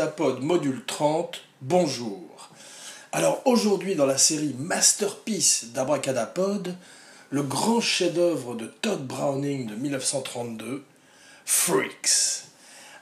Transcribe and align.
Abracadapod 0.00 0.42
module 0.42 0.82
30, 0.86 1.42
bonjour. 1.60 2.48
Alors 3.12 3.42
aujourd'hui 3.44 3.96
dans 3.96 4.06
la 4.06 4.16
série 4.16 4.54
Masterpiece 4.58 5.72
d'Abracadapod, 5.74 6.74
le 7.28 7.42
grand 7.42 7.82
chef-d'œuvre 7.82 8.54
de 8.54 8.64
Todd 8.64 9.06
Browning 9.06 9.66
de 9.66 9.74
1932, 9.74 10.84
Freaks. 11.44 12.44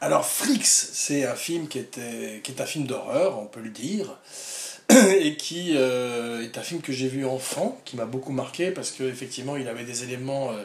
Alors 0.00 0.26
Freaks, 0.26 0.64
c'est 0.64 1.24
un 1.24 1.36
film 1.36 1.68
qui, 1.68 1.78
est 1.78 2.60
un 2.60 2.66
film 2.66 2.88
d'horreur, 2.88 3.38
on 3.38 3.46
peut 3.46 3.60
le 3.60 3.70
dire, 3.70 4.18
et 4.90 5.36
qui 5.36 5.76
euh, 5.76 6.42
est 6.42 6.58
un 6.58 6.62
film 6.62 6.80
que 6.80 6.92
j'ai 6.92 7.08
vu 7.08 7.24
enfant, 7.24 7.80
qui 7.84 7.94
m'a 7.94 8.06
beaucoup 8.06 8.32
marqué 8.32 8.72
parce 8.72 8.90
qu'effectivement 8.90 9.56
il 9.56 9.68
avait 9.68 9.84
des 9.84 10.02
éléments 10.02 10.50
euh, 10.50 10.64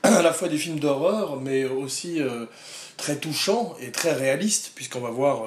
à 0.02 0.22
la 0.22 0.32
fois 0.32 0.48
du 0.48 0.58
film 0.58 0.78
d'horreur, 0.78 1.36
mais 1.36 1.64
aussi 1.64 2.20
euh, 2.20 2.46
très 2.96 3.16
touchants 3.16 3.76
et 3.80 3.90
très 3.90 4.12
réalistes, 4.12 4.72
puisqu'on 4.74 5.00
va 5.00 5.10
voir 5.10 5.44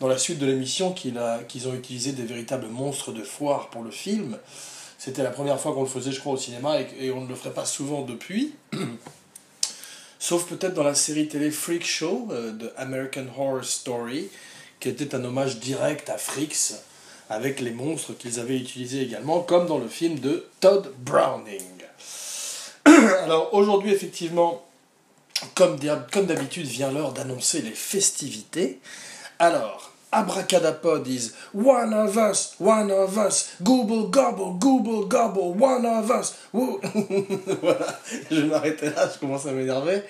dans 0.00 0.08
la 0.08 0.18
suite 0.18 0.38
de 0.38 0.46
l'émission 0.46 0.92
qu'ils 0.92 1.18
ont 1.68 1.74
utilisé 1.74 2.12
des 2.12 2.24
véritables 2.24 2.66
monstres 2.66 3.12
de 3.12 3.22
foire 3.22 3.68
pour 3.70 3.82
le 3.82 3.90
film. 3.90 4.38
C'était 4.98 5.22
la 5.22 5.30
première 5.30 5.60
fois 5.60 5.72
qu'on 5.72 5.82
le 5.82 5.88
faisait, 5.88 6.12
je 6.12 6.20
crois, 6.20 6.34
au 6.34 6.36
cinéma, 6.36 6.78
et, 6.80 7.10
on 7.10 7.22
ne 7.22 7.28
le 7.28 7.34
ferait 7.34 7.54
pas 7.54 7.64
souvent 7.64 8.02
depuis. 8.02 8.54
Sauf 10.18 10.46
peut-être 10.46 10.74
dans 10.74 10.82
la 10.82 10.94
série 10.94 11.28
télé 11.28 11.50
Freak 11.50 11.86
Show 11.86 12.28
de 12.30 12.72
American 12.76 13.26
Horror 13.36 13.64
Story, 13.64 14.28
qui 14.80 14.88
était 14.88 15.14
un 15.14 15.24
hommage 15.24 15.58
direct 15.58 16.10
à 16.10 16.18
Freaks, 16.18 16.74
avec 17.30 17.60
les 17.60 17.70
monstres 17.70 18.14
qu'ils 18.14 18.40
avaient 18.40 18.58
utilisés 18.58 19.02
également, 19.02 19.40
comme 19.40 19.66
dans 19.66 19.78
le 19.78 19.88
film 19.88 20.18
de 20.18 20.48
Todd 20.60 20.92
Browning. 20.98 21.77
Alors 23.24 23.54
aujourd'hui, 23.54 23.92
effectivement, 23.92 24.64
comme 25.54 25.76
d'habitude, 25.76 26.66
vient 26.66 26.90
l'heure 26.90 27.12
d'annoncer 27.12 27.62
les 27.62 27.72
festivités. 27.72 28.80
Alors, 29.38 29.92
Abracadapod 30.10 31.06
is 31.06 31.32
one 31.52 31.92
of 31.92 32.16
us, 32.16 32.54
one 32.58 32.90
of 32.90 33.18
us, 33.18 33.54
google 33.62 34.10
gobble, 34.10 34.58
google 34.58 35.06
gobble, 35.06 35.54
one 35.62 35.84
of 35.84 36.10
us. 36.10 36.34
voilà, 37.62 38.00
je 38.30 38.40
m'arrêtais 38.40 38.90
là, 38.90 39.10
je 39.12 39.18
commence 39.18 39.44
à 39.44 39.52
m'énerver. 39.52 40.02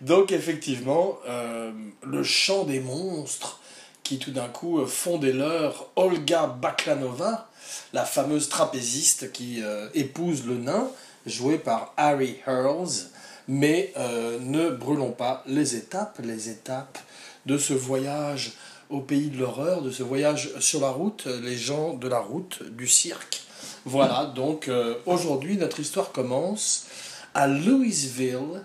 Donc 0.00 0.32
effectivement, 0.32 1.18
euh, 1.28 1.70
le 2.02 2.24
chant 2.24 2.64
des 2.64 2.80
monstres 2.80 3.60
qui 4.02 4.18
tout 4.18 4.32
d'un 4.32 4.48
coup 4.48 4.80
euh, 4.80 4.86
font 4.86 5.18
des 5.18 5.32
leurs 5.32 5.86
Olga 5.94 6.46
Baklanova, 6.48 7.48
la 7.92 8.04
fameuse 8.04 8.48
trapéziste 8.48 9.30
qui 9.30 9.62
euh, 9.62 9.88
épouse 9.94 10.44
le 10.46 10.58
nain, 10.58 10.88
jouée 11.26 11.58
par 11.58 11.92
Harry 11.96 12.36
Hurls. 12.46 13.08
Mais 13.46 13.92
euh, 13.98 14.38
ne 14.40 14.70
brûlons 14.70 15.12
pas 15.12 15.42
les 15.46 15.76
étapes, 15.76 16.18
les 16.22 16.48
étapes 16.48 16.98
de 17.44 17.58
ce 17.58 17.74
voyage 17.74 18.52
au 18.88 19.00
pays 19.00 19.28
de 19.28 19.38
l'horreur, 19.38 19.82
de 19.82 19.90
ce 19.90 20.02
voyage 20.02 20.58
sur 20.60 20.80
la 20.80 20.88
route, 20.88 21.26
les 21.26 21.56
gens 21.56 21.94
de 21.94 22.08
la 22.08 22.20
route, 22.20 22.62
du 22.62 22.88
cirque. 22.88 23.42
Voilà, 23.84 24.32
donc 24.34 24.70
aujourd'hui 25.04 25.58
notre 25.58 25.80
histoire 25.80 26.10
commence 26.12 26.86
à 27.34 27.46
Louisville, 27.46 28.62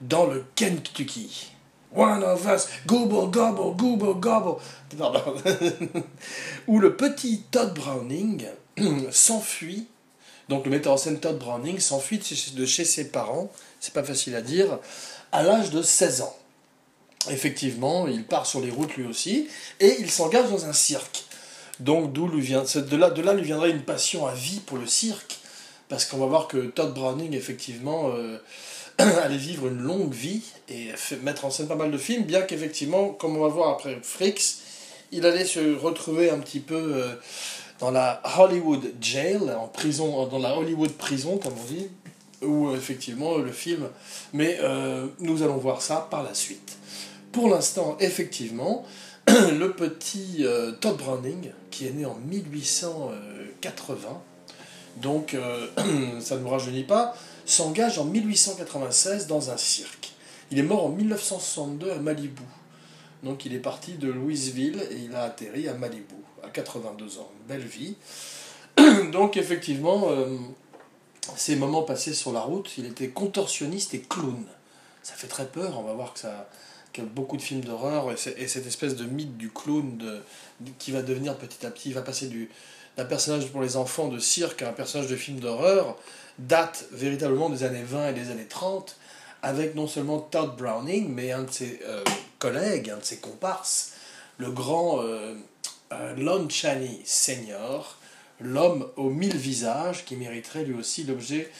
dans 0.00 0.26
le 0.26 0.44
Kentucky. 0.54 1.52
One 1.94 2.22
of 2.22 2.46
us, 2.46 2.68
gobble, 2.86 3.30
gobble, 3.30 3.76
gobble, 3.76 4.20
gobble. 4.20 4.60
Où 6.68 6.78
le 6.78 6.96
petit 6.96 7.42
Todd 7.50 7.74
Browning 7.74 8.46
s'enfuit. 9.10 9.88
Donc 10.50 10.64
le 10.64 10.72
metteur 10.72 10.94
en 10.94 10.96
scène 10.96 11.20
Todd 11.20 11.38
Browning 11.38 11.78
s'enfuit 11.78 12.20
de 12.54 12.66
chez 12.66 12.84
ses 12.84 13.04
parents, 13.04 13.52
c'est 13.78 13.94
pas 13.94 14.02
facile 14.02 14.34
à 14.34 14.42
dire, 14.42 14.80
à 15.30 15.44
l'âge 15.44 15.70
de 15.70 15.80
16 15.80 16.22
ans. 16.22 16.36
Effectivement, 17.30 18.08
il 18.08 18.24
part 18.24 18.46
sur 18.46 18.60
les 18.60 18.70
routes 18.70 18.96
lui 18.96 19.06
aussi, 19.06 19.46
et 19.78 19.94
il 20.00 20.10
s'engage 20.10 20.50
dans 20.50 20.66
un 20.66 20.72
cirque. 20.72 21.22
Donc 21.78 22.12
d'où 22.12 22.26
lui 22.26 22.40
vient, 22.40 22.64
de 22.64 22.96
là, 22.96 23.32
lui 23.32 23.44
viendrait 23.44 23.70
une 23.70 23.84
passion 23.84 24.26
à 24.26 24.34
vie 24.34 24.58
pour 24.58 24.76
le 24.76 24.88
cirque, 24.88 25.38
parce 25.88 26.04
qu'on 26.04 26.18
va 26.18 26.26
voir 26.26 26.48
que 26.48 26.66
Todd 26.66 26.94
Browning, 26.94 27.32
effectivement, 27.34 28.10
euh, 28.12 28.38
aller 28.98 29.36
vivre 29.36 29.68
une 29.68 29.78
longue 29.78 30.12
vie 30.12 30.42
et 30.68 30.88
mettre 31.22 31.44
en 31.44 31.50
scène 31.50 31.68
pas 31.68 31.76
mal 31.76 31.92
de 31.92 31.98
films, 31.98 32.24
bien 32.24 32.42
qu'effectivement, 32.42 33.10
comme 33.10 33.36
on 33.36 33.42
va 33.42 33.48
voir 33.48 33.68
après 33.68 34.00
Freaks, 34.02 34.56
il 35.12 35.26
allait 35.26 35.44
se 35.44 35.76
retrouver 35.76 36.30
un 36.30 36.38
petit 36.38 36.60
peu 36.60 36.74
euh, 36.74 37.14
dans 37.80 37.90
la 37.90 38.22
Hollywood 38.38 38.92
jail, 39.00 39.50
en 39.50 39.66
prison, 39.68 40.26
dans 40.26 40.38
la 40.38 40.56
Hollywood 40.56 40.92
prison, 40.92 41.38
comme 41.38 41.54
on 41.58 41.64
dit, 41.64 41.88
où 42.42 42.68
euh, 42.68 42.76
effectivement 42.76 43.38
le 43.38 43.50
film. 43.50 43.88
Mais 44.32 44.58
euh, 44.60 45.06
nous 45.18 45.42
allons 45.42 45.56
voir 45.56 45.82
ça 45.82 46.06
par 46.10 46.22
la 46.22 46.34
suite. 46.34 46.76
Pour 47.32 47.48
l'instant, 47.48 47.96
effectivement, 48.00 48.84
le 49.28 49.72
petit 49.72 50.44
Todd 50.80 50.96
Browning, 50.96 51.50
qui 51.70 51.86
est 51.86 51.92
né 51.92 52.04
en 52.04 52.16
1880, 52.26 54.22
donc 54.96 55.36
ça 56.20 56.36
ne 56.36 56.40
me 56.40 56.48
rajeunit 56.48 56.84
pas, 56.84 57.14
s'engage 57.46 57.98
en 57.98 58.04
1896 58.04 59.26
dans 59.26 59.50
un 59.50 59.56
cirque. 59.56 60.12
Il 60.50 60.58
est 60.58 60.64
mort 60.64 60.86
en 60.86 60.88
1962 60.88 61.92
à 61.92 61.98
Malibu. 61.98 62.42
Donc 63.22 63.44
il 63.44 63.54
est 63.54 63.60
parti 63.60 63.92
de 63.92 64.10
Louisville 64.10 64.82
et 64.90 64.96
il 64.96 65.14
a 65.14 65.22
atterri 65.22 65.68
à 65.68 65.74
Malibu 65.74 66.16
à 66.44 66.48
82 66.48 67.18
ans. 67.18 67.30
belle 67.48 67.64
vie. 67.64 67.96
Donc 69.12 69.36
effectivement, 69.36 70.10
euh, 70.10 70.36
ces 71.36 71.56
moments 71.56 71.82
passés 71.82 72.14
sur 72.14 72.32
la 72.32 72.40
route, 72.40 72.70
il 72.78 72.86
était 72.86 73.08
contorsionniste 73.08 73.94
et 73.94 74.00
clown. 74.00 74.44
Ça 75.02 75.14
fait 75.14 75.28
très 75.28 75.46
peur, 75.46 75.78
on 75.78 75.82
va 75.82 75.92
voir 75.92 76.12
que 76.14 76.20
ça 76.20 76.48
qu'il 76.92 77.04
y 77.04 77.06
a 77.06 77.10
beaucoup 77.10 77.36
de 77.36 77.42
films 77.42 77.60
d'horreur 77.60 78.12
et, 78.12 78.16
cette 78.16 78.66
espèce 78.66 78.96
de 78.96 79.04
mythe 79.04 79.36
du 79.36 79.50
clown 79.50 79.96
de, 79.96 80.22
qui 80.78 80.90
va 80.90 81.02
devenir 81.02 81.36
petit 81.36 81.64
à 81.64 81.70
petit, 81.70 81.90
il 81.90 81.94
va 81.94 82.02
passer 82.02 82.26
du, 82.26 82.50
d'un 82.96 83.04
personnage 83.04 83.46
pour 83.48 83.62
les 83.62 83.76
enfants 83.76 84.08
de 84.08 84.18
cirque 84.18 84.62
à 84.62 84.70
un 84.70 84.72
personnage 84.72 85.08
de 85.08 85.16
film 85.16 85.38
d'horreur 85.38 85.96
date 86.38 86.86
véritablement 86.92 87.50
des 87.50 87.64
années 87.64 87.82
20 87.82 88.08
et 88.08 88.12
des 88.12 88.30
années 88.30 88.46
30, 88.48 88.96
avec 89.42 89.74
non 89.74 89.86
seulement 89.86 90.18
Todd 90.18 90.56
Browning, 90.56 91.08
mais 91.08 91.32
un 91.32 91.42
de 91.42 91.50
ses 91.50 91.80
euh, 91.84 92.02
collègues, 92.38 92.90
un 92.90 92.96
de 92.96 93.04
ses 93.04 93.18
comparses, 93.18 93.92
le 94.38 94.50
grand 94.50 95.02
euh, 95.02 95.34
euh, 95.92 96.14
Lon 96.16 96.48
Chaney 96.48 97.00
Senior, 97.04 97.98
l'homme 98.40 98.88
aux 98.96 99.10
mille 99.10 99.36
visages, 99.36 100.04
qui 100.04 100.16
mériterait 100.16 100.64
lui 100.64 100.74
aussi 100.74 101.04
l'objet 101.04 101.50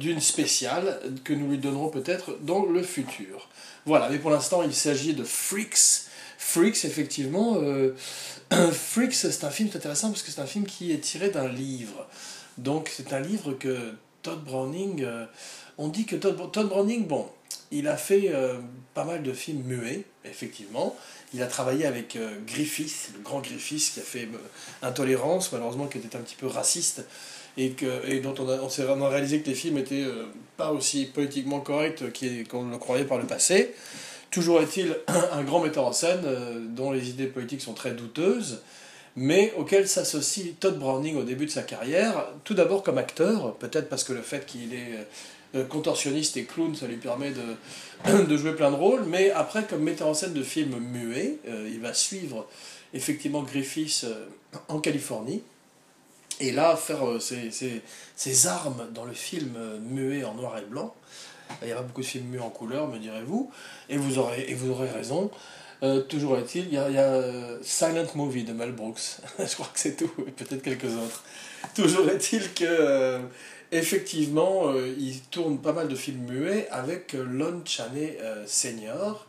d'une 0.00 0.20
spéciale 0.20 1.00
que 1.22 1.34
nous 1.34 1.50
lui 1.50 1.58
donnerons 1.58 1.90
peut-être 1.90 2.38
dans 2.40 2.64
le 2.64 2.82
futur. 2.82 3.50
Voilà, 3.84 4.08
mais 4.08 4.18
pour 4.18 4.30
l'instant 4.30 4.62
il 4.62 4.74
s'agit 4.74 5.12
de 5.12 5.22
Freaks. 5.22 6.06
Freaks, 6.38 6.86
effectivement, 6.86 7.58
Freaks 8.72 9.12
c'est 9.12 9.44
un 9.44 9.50
film 9.50 9.68
intéressant 9.74 10.08
parce 10.08 10.22
que 10.22 10.30
c'est 10.30 10.40
un 10.40 10.46
film 10.46 10.64
qui 10.64 10.92
est 10.92 11.00
tiré 11.00 11.28
d'un 11.28 11.48
livre. 11.48 12.08
Donc 12.56 12.90
c'est 12.90 13.12
un 13.12 13.20
livre 13.20 13.52
que 13.52 13.92
Todd 14.24 14.42
Browning, 14.42 15.04
euh, 15.04 15.26
on 15.78 15.88
dit 15.88 16.06
que 16.06 16.16
Todd, 16.16 16.68
Browning, 16.68 17.06
bon, 17.06 17.28
il 17.74 17.88
a 17.88 17.96
fait 17.96 18.30
euh, 18.32 18.54
pas 18.94 19.04
mal 19.04 19.22
de 19.22 19.32
films 19.32 19.62
muets, 19.62 20.04
effectivement. 20.24 20.96
Il 21.34 21.42
a 21.42 21.46
travaillé 21.46 21.86
avec 21.86 22.16
euh, 22.16 22.30
Griffith, 22.46 23.10
le 23.14 23.22
grand 23.22 23.40
Griffith 23.40 23.90
qui 23.94 24.00
a 24.00 24.02
fait 24.02 24.28
Intolérance, 24.82 25.52
malheureusement 25.52 25.86
qui 25.86 25.98
était 25.98 26.16
un 26.16 26.20
petit 26.20 26.36
peu 26.36 26.46
raciste, 26.46 27.04
et, 27.56 27.70
que, 27.70 28.08
et 28.08 28.20
dont 28.20 28.34
on 28.38 28.48
a, 28.48 28.56
on, 28.60 28.68
s'est 28.68 28.84
vraiment 28.84 29.08
réalisé 29.08 29.40
que 29.40 29.48
les 29.48 29.54
films 29.54 29.78
étaient 29.78 30.06
pas 30.56 30.72
aussi 30.72 31.06
politiquement 31.06 31.60
corrects 31.60 32.02
qu'on 32.48 32.68
le 32.68 32.78
croyait 32.78 33.04
par 33.04 33.18
le 33.18 33.26
passé. 33.26 33.74
Toujours 34.30 34.60
est-il 34.60 34.96
un 35.32 35.42
grand 35.42 35.60
metteur 35.60 35.86
en 35.86 35.92
scène 35.92 36.22
dont 36.70 36.90
les 36.90 37.10
idées 37.10 37.26
politiques 37.26 37.60
sont 37.60 37.74
très 37.74 37.92
douteuses 37.92 38.60
mais 39.16 39.52
auquel 39.56 39.86
s'associe 39.88 40.54
Todd 40.58 40.78
Browning 40.78 41.16
au 41.16 41.22
début 41.22 41.46
de 41.46 41.50
sa 41.50 41.62
carrière, 41.62 42.26
tout 42.42 42.54
d'abord 42.54 42.82
comme 42.82 42.98
acteur, 42.98 43.54
peut-être 43.54 43.88
parce 43.88 44.04
que 44.04 44.12
le 44.12 44.22
fait 44.22 44.44
qu'il 44.44 44.74
est 44.74 45.06
euh, 45.54 45.64
contorsionniste 45.64 46.36
et 46.36 46.44
clown, 46.44 46.74
ça 46.74 46.86
lui 46.86 46.96
permet 46.96 47.32
de, 48.28 48.36
jouer 48.36 48.54
plein 48.54 48.72
de 48.72 48.76
rôles, 48.76 49.04
mais 49.04 49.30
après 49.30 49.64
comme 49.64 49.82
metteur 49.82 50.08
en 50.08 50.14
scène 50.14 50.32
de 50.32 50.42
films 50.42 50.78
muets, 50.78 51.38
euh, 51.48 51.70
il 51.72 51.80
va 51.80 51.94
suivre 51.94 52.46
effectivement 52.92 53.42
Griffiths 53.42 54.04
euh, 54.04 54.26
en 54.68 54.80
Californie, 54.80 55.42
et 56.40 56.50
là 56.50 56.74
faire 56.74 57.04
ses, 57.20 58.46
armes 58.48 58.88
dans 58.92 59.04
le 59.04 59.12
film 59.12 59.56
muet 59.88 60.24
en 60.24 60.34
noir 60.34 60.58
et 60.58 60.64
blanc. 60.64 60.92
Il 61.62 61.68
y 61.68 61.72
a 61.72 61.76
pas 61.76 61.82
beaucoup 61.82 62.00
de 62.00 62.06
films 62.06 62.26
muets 62.26 62.40
en 62.40 62.50
couleur, 62.50 62.88
me 62.88 62.98
direz-vous, 62.98 63.52
et 63.88 63.96
vous 63.96 64.18
aurez 64.18 64.90
raison. 64.90 65.30
Euh, 65.84 66.00
toujours 66.00 66.38
est-il, 66.38 66.68
il 66.68 66.72
y 66.72 66.78
a, 66.78 66.84
euh, 66.84 67.58
Silent 67.62 68.06
Movie 68.14 68.44
de 68.44 68.54
Mel 68.54 68.72
Brooks. 68.72 69.18
Je 69.38 69.54
crois 69.54 69.66
que 69.66 69.78
c'est 69.78 69.96
tout, 69.96 70.08
peut-être 70.08 70.62
quelques 70.62 70.84
autres. 70.84 71.22
Toujours 71.74 72.08
est-il 72.08 72.54
que, 72.54 72.64
euh, 72.64 73.18
effectivement, 73.70 74.72
il 74.98 75.20
tourne 75.30 75.58
pas 75.58 75.72
mal 75.72 75.88
de 75.88 75.94
films 75.94 76.24
muets 76.24 76.68
avec 76.70 77.12
Lon 77.12 77.60
Chaney 77.66 78.18
Senior, 78.46 79.26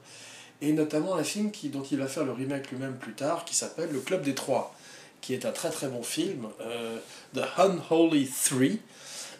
et 0.61 0.71
notamment 0.71 1.15
un 1.15 1.23
film 1.23 1.51
qui, 1.51 1.69
dont 1.69 1.83
il 1.83 1.97
va 1.97 2.07
faire 2.07 2.23
le 2.23 2.31
remake 2.31 2.71
lui-même 2.71 2.95
plus 2.95 3.13
tard, 3.13 3.43
qui 3.43 3.55
s'appelle 3.55 3.89
Le 3.91 3.99
Club 3.99 4.21
des 4.21 4.35
Trois, 4.35 4.75
qui 5.21 5.33
est 5.33 5.45
un 5.45 5.51
très 5.51 5.71
très 5.71 5.87
bon 5.87 6.03
film, 6.03 6.47
The 7.33 7.41
Unholy 7.57 8.27
Three, 8.27 8.79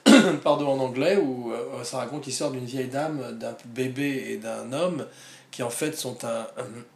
pardon 0.44 0.70
en 0.70 0.80
anglais, 0.80 1.18
où 1.18 1.54
ça 1.84 1.98
raconte 1.98 2.26
l'histoire 2.26 2.52
d'une 2.52 2.66
vieille 2.66 2.88
dame, 2.88 3.38
d'un 3.38 3.56
bébé 3.66 4.28
et 4.30 4.38
d'un 4.38 4.74
homme 4.74 5.06
qui 5.56 5.64
en 5.64 5.70
fait 5.70 5.98
sont 5.98 6.18
un, 6.26 6.48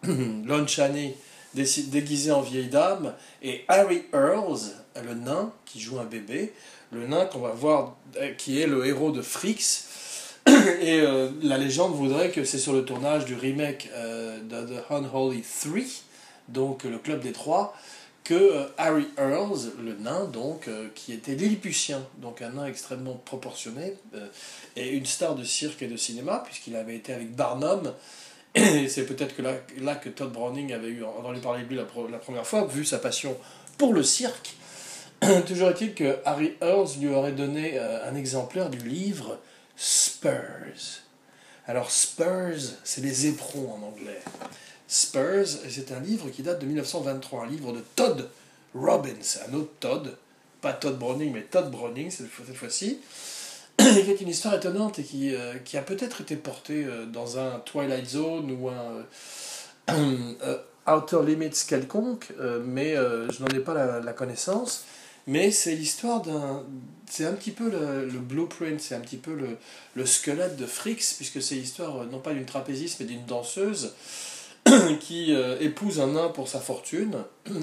Lon 0.45 0.67
Chaney 0.67 1.15
déguisé 1.53 2.31
en 2.31 2.41
vieille 2.41 2.67
dame, 2.67 3.13
et 3.41 3.63
Harry 3.69 4.03
Earls, 4.13 4.73
le 5.01 5.13
nain 5.13 5.53
qui 5.65 5.79
joue 5.79 5.97
un 5.97 6.03
bébé, 6.03 6.51
le 6.91 7.07
nain 7.07 7.25
qu'on 7.25 7.39
va 7.39 7.51
voir, 7.51 7.95
qui 8.37 8.61
est 8.61 8.67
le 8.67 8.85
héros 8.85 9.11
de 9.11 9.21
Fricks. 9.21 9.85
Et 10.81 11.01
la 11.43 11.57
légende 11.57 11.93
voudrait 11.93 12.31
que 12.31 12.43
c'est 12.43 12.57
sur 12.57 12.73
le 12.73 12.83
tournage 12.83 13.25
du 13.25 13.35
remake 13.35 13.89
de 13.93 14.65
The 14.65 14.83
Unholy 14.89 15.41
3, 15.41 15.79
donc 16.47 16.83
le 16.83 16.97
club 16.97 17.21
des 17.21 17.31
trois, 17.31 17.75
que 18.29 18.35
euh, 18.35 18.65
Harry 18.77 19.07
Earls, 19.17 19.71
le 19.83 19.95
nain, 19.95 20.25
donc, 20.25 20.67
euh, 20.67 20.89
qui 20.93 21.13
était 21.13 21.33
lilliputien, 21.33 22.05
donc 22.19 22.43
un 22.43 22.51
nain 22.51 22.67
extrêmement 22.67 23.15
proportionné, 23.25 23.95
euh, 24.13 24.27
et 24.75 24.89
une 24.89 25.07
star 25.07 25.33
de 25.33 25.43
cirque 25.43 25.81
et 25.81 25.87
de 25.87 25.97
cinéma, 25.97 26.43
puisqu'il 26.45 26.75
avait 26.75 26.95
été 26.95 27.11
avec 27.11 27.35
Barnum, 27.35 27.91
et 28.55 28.87
c'est 28.87 29.05
peut-être 29.05 29.35
que 29.35 29.41
là, 29.41 29.53
là, 29.79 29.95
que 29.95 30.09
Todd 30.09 30.31
Browning 30.31 30.73
avait 30.73 30.87
eu 30.87 31.03
entendu 31.03 31.39
parler 31.39 31.63
de 31.63 31.69
lui 31.69 31.75
la, 31.75 31.85
première 31.85 32.47
fois, 32.47 32.65
vu 32.65 32.83
sa 32.83 32.97
passion 32.97 33.37
pour 33.77 33.93
le 33.93 34.03
cirque. 34.03 34.55
Toujours 35.47 35.69
est-il 35.69 35.93
que 35.93 36.17
Harry 36.25 36.55
Earls 36.61 36.99
lui 36.99 37.09
aurait 37.09 37.33
donné 37.33 37.77
un 37.77 38.15
exemplaire 38.15 38.69
du 38.69 38.79
livre 38.79 39.39
Spurs. 39.75 41.03
Alors 41.65 41.91
Spurs, 41.91 42.73
c'est 42.83 43.01
les 43.01 43.27
éperons 43.27 43.73
en 43.73 43.87
anglais. 43.87 44.19
Spurs, 44.87 45.47
c'est 45.69 45.91
un 45.91 45.99
livre 45.99 46.29
qui 46.29 46.41
date 46.41 46.59
de 46.59 46.65
1923, 46.65 47.43
un 47.43 47.47
livre 47.47 47.71
de 47.71 47.83
Todd 47.95 48.27
Robbins, 48.73 49.37
un 49.47 49.53
autre 49.53 49.71
Todd, 49.79 50.17
pas 50.61 50.73
Todd 50.73 50.97
Browning, 50.97 51.31
mais 51.31 51.43
Todd 51.43 51.69
Browning 51.69 52.09
cette 52.11 52.27
fois-ci, 52.55 52.99
qui 54.03 54.11
est 54.11 54.21
une 54.21 54.29
histoire 54.29 54.55
étonnante 54.55 54.99
et 54.99 55.03
qui, 55.03 55.33
euh, 55.33 55.55
qui 55.63 55.77
a 55.77 55.81
peut-être 55.81 56.21
été 56.21 56.35
portée 56.35 56.83
euh, 56.85 57.05
dans 57.05 57.39
un 57.39 57.59
Twilight 57.59 58.07
Zone 58.07 58.51
ou 58.51 58.69
un 58.69 59.05
euh, 59.93 60.57
Outer 60.87 61.19
Limits 61.25 61.65
quelconque, 61.67 62.33
mais 62.65 62.95
je 62.95 63.43
n'en 63.43 63.47
ai 63.49 63.59
pas 63.59 63.99
la, 63.99 64.13
connaissance. 64.13 64.85
Mais 65.27 65.51
c'est 65.51 65.75
l'histoire 65.75 66.23
d'un. 66.23 66.63
C'est 67.07 67.25
un 67.25 67.33
petit 67.33 67.51
peu 67.51 67.69
le, 67.69 68.07
blueprint, 68.17 68.79
c'est 68.81 68.95
un 68.95 68.99
petit 68.99 69.17
peu 69.17 69.35
le, 69.35 69.57
le, 69.93 70.05
squelette 70.07 70.55
de 70.55 70.65
Fricks, 70.65 71.13
puisque 71.17 71.43
c'est 71.43 71.53
l'histoire 71.53 72.05
non 72.05 72.17
pas 72.17 72.33
d'une 72.33 72.45
trapéziste, 72.45 73.01
mais 73.01 73.05
d'une 73.05 73.23
danseuse 73.25 73.93
qui 74.99 75.31
épouse 75.59 75.99
un 75.99 76.07
nain 76.07 76.29
pour 76.29 76.47
sa 76.47 76.59
fortune 76.59 77.17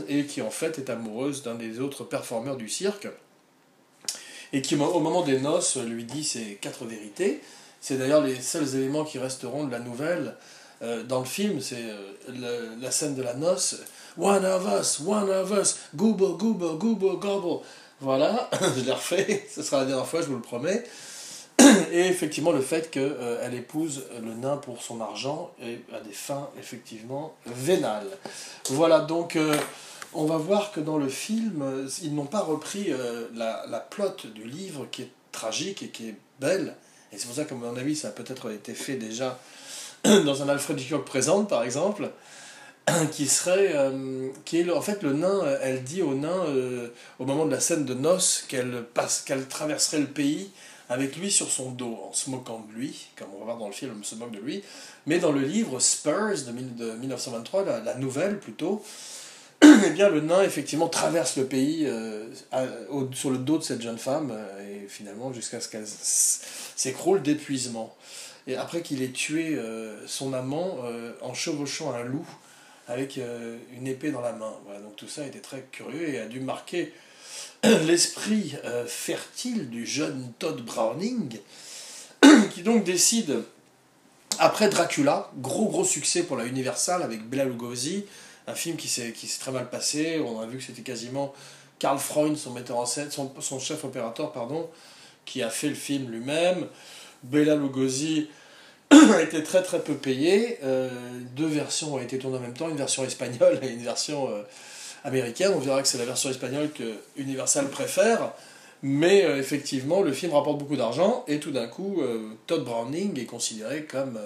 et 0.09 0.27
qui 0.27 0.41
en 0.41 0.51
fait 0.51 0.79
est 0.79 0.89
amoureuse 0.89 1.43
d'un 1.43 1.57
des 1.57 1.81
autres 1.81 2.05
performeurs 2.05 2.57
du 2.57 2.69
cirque 2.69 3.09
et 4.57 4.63
qui 4.63 4.75
au 4.75 5.01
moment 5.01 5.21
des 5.21 5.39
noces 5.39 5.77
lui 5.77 6.05
dit 6.05 6.25
ses 6.25 6.55
quatre 6.55 6.87
vérités. 6.87 7.43
C'est 7.83 7.99
d'ailleurs 7.99 8.23
les 8.23 8.41
seuls 8.41 8.75
éléments 8.75 9.05
qui 9.05 9.19
resteront 9.19 9.65
de 9.65 9.71
la 9.71 9.81
nouvelle 9.81 10.35
euh, 10.83 11.03
dans 11.03 11.19
le 11.19 11.27
film, 11.27 11.61
c'est 11.61 11.77
euh, 11.77 12.77
la, 12.81 12.91
scène 12.91 13.15
de 13.15 13.23
la 13.23 13.35
noce. 13.35 13.77
One 14.17 14.47
of 14.47 14.67
us, 14.81 15.01
one 15.01 15.29
of 15.29 15.51
us, 15.51 15.77
google, 15.95 16.39
google, 16.39 16.79
google, 16.79 17.19
gobble. 17.19 17.65
Voilà, 18.01 18.49
je 18.77 18.83
l'ai 18.83 18.93
refait, 18.93 19.47
ce 19.55 19.63
sera 19.63 19.81
la 19.81 19.85
dernière 19.85 20.07
fois, 20.07 20.23
je 20.23 20.27
vous 20.27 20.37
le 20.37 20.41
promets. 20.41 20.85
et 21.93 22.07
effectivement 22.07 22.53
le 22.53 22.61
fait 22.63 22.91
qu'elle 22.91 23.17
euh, 23.19 23.51
épouse 23.51 24.05
le 24.23 24.35
nain 24.35 24.57
pour 24.57 24.83
son 24.83 25.03
argent 25.03 25.53
et 25.63 25.81
à 25.95 26.01
des 26.01 26.13
fins 26.13 26.49
effectivement 26.59 27.35
vénales. 27.45 28.09
Voilà, 28.71 29.01
donc 29.01 29.39
on 30.17 30.25
va 30.25 30.37
voir 30.37 30.73
que 30.73 30.81
dans 30.81 30.99
le 30.99 31.09
film, 31.09 31.63
euh, 31.63 31.89
ils 32.03 32.15
n'ont 32.15 32.27
pas 32.27 32.41
repris 32.41 32.93
la, 33.35 33.65
la 33.69 33.81
plotte 33.81 34.27
du 34.27 34.45
livre 34.45 34.87
qui 34.91 35.03
est 35.03 35.11
tragique 35.33 35.83
et 35.83 35.89
qui 35.89 36.09
est 36.09 36.15
belle. 36.41 36.75
Et 37.13 37.19
c'est 37.19 37.27
pour 37.27 37.37
ça 37.37 37.45
qu'à 37.45 37.55
mon 37.55 37.77
avis, 37.77 37.97
ça 37.97 38.09
a 38.09 38.11
peut-être 38.11 38.51
été 38.51 38.75
fait 38.75 38.97
déjà 38.97 39.39
dans 40.05 40.43
un 40.43 40.49
Alfred 40.49 40.81
Hitchcock 40.81 41.05
présente, 41.05 41.49
par 41.49 41.63
exemple, 41.63 42.11
qui 43.13 43.27
serait... 43.27 43.75
qui 44.45 44.61
est, 44.61 44.71
en 44.71 44.83
fait, 44.83 45.03
le 45.03 45.13
nain, 45.13 45.43
elle 45.63 45.83
dit 45.85 46.03
au 46.03 46.15
nain, 46.15 46.45
au 47.19 47.25
moment 47.25 47.47
de 47.47 47.51
la 47.51 47.61
scène 47.61 47.85
de 47.85 47.95
noces, 47.95 48.45
qu'elle 48.49 48.85
qu'elle 49.25 49.47
traverserait 49.47 50.01
le 50.01 50.07
pays 50.07 50.51
avec 50.89 51.17
lui 51.17 51.31
sur 51.31 51.51
son 51.51 51.71
dos, 51.71 51.99
en 52.09 52.13
se 52.13 52.31
moquant 52.31 52.65
de 52.69 52.79
lui, 52.79 53.09
comme 53.17 53.29
on 53.35 53.39
va 53.41 53.45
voir 53.47 53.59
dans 53.59 53.67
le 53.67 53.73
film, 53.73 53.93
elle 53.99 54.05
se 54.05 54.15
moque 54.15 54.31
de 54.31 54.39
lui. 54.39 54.63
Mais 55.07 55.19
dans 55.19 55.33
le 55.33 55.41
livre 55.41 55.81
Spurs 55.81 56.45
de, 56.47 56.53
1923, 56.53 57.65
la, 57.65 57.95
nouvelle 57.97 58.39
plutôt, 58.39 58.83
eh 59.87 59.91
bien, 59.91 60.09
le 60.09 60.21
nain, 60.21 60.43
effectivement, 60.43 60.89
traverse 60.89 61.37
le 61.37 61.45
pays 61.45 61.87
euh, 61.87 62.27
sur 63.13 63.31
le 63.31 63.39
dos 63.39 63.59
de 63.59 63.63
cette 63.63 63.83
jeune 63.83 63.99
femme, 63.99 64.33
euh, 64.33 64.85
et 64.85 64.89
finalement, 64.89 65.33
jusqu'à 65.33 65.61
ce 65.61 65.69
qu'elle 65.69 65.87
s'écroule 65.87 67.23
d'épuisement. 67.23 67.97
Et 68.47 68.57
après 68.57 68.83
qu'il 68.83 69.03
ait 69.03 69.11
tué 69.11 69.57
euh, 69.57 70.07
son 70.07 70.33
amant 70.33 70.79
en 71.21 71.35
chevauchant 71.35 71.93
un 71.95 72.05
loup 72.05 72.27
avec 72.87 73.19
une 73.77 73.89
épée 73.89 74.13
dans 74.13 74.21
la 74.21 74.33
main. 74.33 74.53
Voilà, 74.65 74.79
donc 74.79 74.95
tout 74.95 75.09
ça 75.09 75.27
était 75.27 75.41
très 75.41 75.67
curieux 75.73 76.09
et 76.09 76.21
a 76.21 76.27
dû 76.27 76.39
marquer 76.39 76.93
l'esprit 77.65 78.55
fertile 78.87 79.69
du 79.69 79.85
jeune 79.85 80.33
Todd 80.39 80.65
Browning, 80.65 81.41
qui 82.55 82.63
donc 82.63 82.85
décide, 82.85 83.43
après 84.39 84.69
Dracula, 84.69 85.33
gros 85.39 85.69
gros 85.69 85.85
succès 85.85 86.23
pour 86.23 86.37
la 86.37 86.47
Universal 86.47 87.03
avec 87.03 87.29
Bela 87.29 87.47
Lugosi, 87.47 88.05
un 88.47 88.55
film 88.55 88.77
qui 88.77 88.89
s'est 88.89 89.13
très 89.41 89.51
mal 89.51 89.69
passé, 89.69 90.21
on 90.21 90.41
a 90.41 90.47
vu 90.47 90.59
que 90.59 90.65
c'était 90.65 90.83
quasiment 90.83 91.35
Karl 91.79 91.99
Freund, 91.99 92.37
son 92.37 92.53
metteur 92.53 92.79
en 92.79 92.87
scène, 92.87 93.11
son, 93.11 93.59
chef 93.59 93.85
opérateur, 93.85 94.33
pardon, 94.33 94.69
qui 95.25 95.43
a 95.43 95.51
fait 95.51 95.69
le 95.69 95.75
film 95.75 96.11
lui-même. 96.11 96.67
Bela 97.23 97.57
Lugosi 97.57 98.29
a 98.91 99.21
été 99.21 99.43
très 99.43 99.63
très 99.63 99.81
peu 99.81 99.95
payé. 99.95 100.59
Euh, 100.63 100.89
deux 101.35 101.47
versions 101.47 101.95
ont 101.95 101.99
été 101.99 102.19
tournées 102.19 102.39
en 102.39 102.41
même 102.41 102.55
temps, 102.55 102.69
une 102.69 102.77
version 102.77 103.05
espagnole 103.05 103.59
et 103.63 103.69
une 103.69 103.83
version 103.83 104.29
euh, 104.31 104.43
américaine. 105.05 105.53
On 105.55 105.59
verra 105.59 105.83
que 105.83 105.89
c'est 105.89 105.99
la 105.99 106.05
version 106.05 106.31
espagnole 106.31 106.71
que 106.73 106.95
Universal 107.17 107.69
préfère. 107.69 108.33
Mais 108.83 109.25
euh, 109.25 109.39
effectivement, 109.39 110.03
le 110.03 110.13
film 110.13 110.33
rapporte 110.33 110.59
beaucoup 110.59 110.77
d'argent 110.77 111.25
et 111.27 111.41
tout 111.41 111.51
d'un 111.51 111.67
coup, 111.67 112.03
Todd 112.47 112.65
Browning 112.65 113.19
est 113.19 113.25
considéré 113.25 113.85
comme 113.85 114.19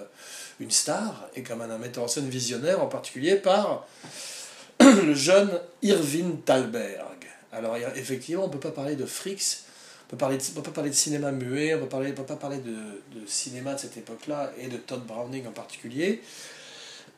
une 0.61 0.71
star 0.71 1.29
et 1.35 1.43
comme 1.43 1.63
un, 1.63 1.79
metteur 1.79 2.05
en 2.05 2.09
scène 2.09 2.29
visionnaire, 2.29 2.83
en 2.83 2.87
particulier 2.87 3.37
par 3.37 3.87
le 4.81 5.15
jeune 5.15 5.51
Irving 5.83 6.41
Thalberg. 6.43 7.27
Alors 7.53 7.77
effectivement, 7.97 8.45
on 8.45 8.49
ne 8.49 8.53
peut 8.53 8.61
pas 8.61 8.71
parler 8.71 8.95
de 8.95 9.07
Fricks, 9.07 9.65
on 10.13 10.17
ne 10.17 10.21
peut 10.21 10.63
pas 10.63 10.71
parler 10.71 10.91
de 10.91 10.95
cinéma 10.95 11.33
muet, 11.33 11.75
on 11.75 11.81
ne 11.81 11.87
peut 12.13 12.23
pas 12.25 12.37
parler 12.37 12.59
de, 12.59 13.27
cinéma 13.27 13.75
de 13.75 13.81
cette 13.81 13.97
époque-là 13.97 14.53
et 14.59 14.69
de 14.69 14.77
Todd 14.77 15.05
Browning 15.07 15.47
en 15.47 15.53
particulier 15.53 16.21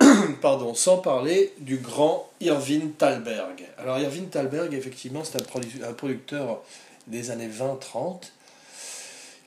pardon, 0.40 0.74
sans 0.74 0.98
parler 0.98 1.52
du 1.58 1.78
grand 1.78 2.30
Irving 2.40 2.92
Thalberg. 2.92 3.66
Alors 3.78 3.98
Irving 3.98 4.28
Thalberg, 4.28 4.72
effectivement, 4.74 5.22
c'est 5.24 5.40
un, 5.40 5.92
producteur 5.92 6.62
des 7.06 7.30
années 7.30 7.48
20-30 7.48 8.30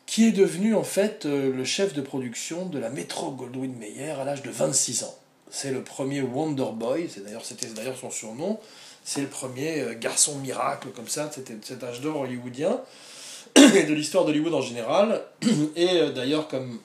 qui 0.05 0.27
est 0.27 0.31
devenu 0.31 0.75
en 0.75 0.83
fait 0.83 1.25
euh, 1.25 1.51
le 1.51 1.65
chef 1.65 1.93
de 1.93 2.01
production 2.01 2.65
de 2.67 2.79
la 2.79 2.89
Metro 2.89 3.31
Goldwyn 3.31 3.73
Mayer 3.79 4.11
à 4.11 4.23
l'âge 4.23 4.43
de 4.43 4.51
26 4.51 5.03
ans. 5.03 5.15
C'est 5.49 5.71
le 5.71 5.83
premier 5.83 6.21
Wonder 6.21 6.67
Boy, 6.73 7.09
c'était 7.43 7.67
d'ailleurs 7.67 7.97
son 7.97 8.11
surnom, 8.11 8.59
c'est 9.03 9.21
le 9.21 9.27
premier 9.27 9.81
euh, 9.81 9.95
garçon 9.97 10.37
miracle 10.39 10.89
comme 10.95 11.07
ça, 11.07 11.29
c'était 11.33 11.57
cet 11.61 11.83
âge 11.83 12.01
d'or 12.01 12.21
hollywoodien, 12.21 12.81
et 13.55 13.83
de 13.83 13.93
l'histoire 13.93 14.25
d'Hollywood 14.25 14.53
en 14.53 14.61
général. 14.61 15.23
Et 15.75 15.89
euh, 15.89 16.11
d'ailleurs, 16.11 16.47
comme 16.47 16.79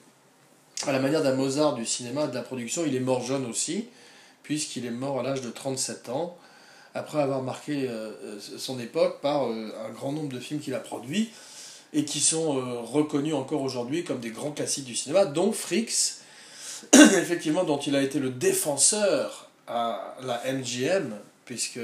à 0.87 0.91
la 0.91 0.99
manière 0.99 1.21
d'un 1.21 1.35
Mozart 1.35 1.75
du 1.75 1.85
cinéma, 1.85 2.27
de 2.27 2.33
la 2.33 2.41
production, 2.41 2.83
il 2.87 2.95
est 2.95 3.01
mort 3.01 3.23
jeune 3.23 3.45
aussi, 3.45 3.87
puisqu'il 4.41 4.85
est 4.85 4.91
mort 4.91 5.19
à 5.19 5.23
l'âge 5.23 5.41
de 5.41 5.49
37 5.49 6.09
ans, 6.09 6.37
après 6.95 7.21
avoir 7.21 7.43
marqué 7.43 7.87
son 8.57 8.79
époque 8.79 9.21
par 9.21 9.43
un 9.43 9.89
grand 9.93 10.11
nombre 10.11 10.29
de 10.29 10.39
films 10.39 10.59
qu'il 10.59 10.73
a 10.73 10.79
produits, 10.79 11.29
et 11.93 12.05
qui 12.05 12.19
sont 12.19 12.83
reconnus 12.85 13.33
encore 13.33 13.61
aujourd'hui 13.61 14.03
comme 14.03 14.19
des 14.19 14.29
grands 14.29 14.51
classiques 14.51 14.85
du 14.85 14.95
cinéma, 14.95 15.25
dont 15.25 15.51
Fricks, 15.51 16.15
effectivement, 16.93 17.63
dont 17.63 17.79
il 17.79 17.95
a 17.95 18.01
été 18.01 18.19
le 18.19 18.29
défenseur 18.29 19.49
à 19.67 20.15
la 20.23 20.41
MGM, 20.51 21.13
puisque, 21.45 21.79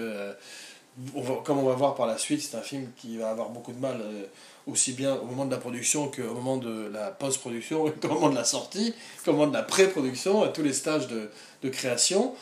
comme 1.43 1.57
on 1.57 1.65
va 1.67 1.75
voir 1.75 1.95
par 1.95 2.07
la 2.07 2.17
suite, 2.17 2.41
c'est 2.41 2.57
un 2.57 2.61
film 2.61 2.87
qui 2.97 3.17
va 3.17 3.29
avoir 3.29 3.49
beaucoup 3.49 3.73
de 3.73 3.79
mal 3.79 4.01
aussi 4.67 4.91
bien 4.91 5.15
au 5.15 5.25
moment 5.25 5.45
de 5.45 5.51
la 5.51 5.57
production 5.57 6.11
qu'au 6.11 6.33
moment 6.33 6.57
de 6.57 6.89
la 6.93 7.09
post-production, 7.09 7.91
qu'au 8.01 8.07
moment 8.09 8.29
de 8.29 8.35
la 8.35 8.43
sortie, 8.43 8.93
qu'au 9.23 9.31
moment 9.31 9.47
de 9.47 9.53
la 9.53 9.63
pré-production, 9.63 10.43
à 10.43 10.49
tous 10.49 10.61
les 10.61 10.73
stages 10.73 11.07
de, 11.07 11.29
de 11.63 11.69
création. 11.69 12.35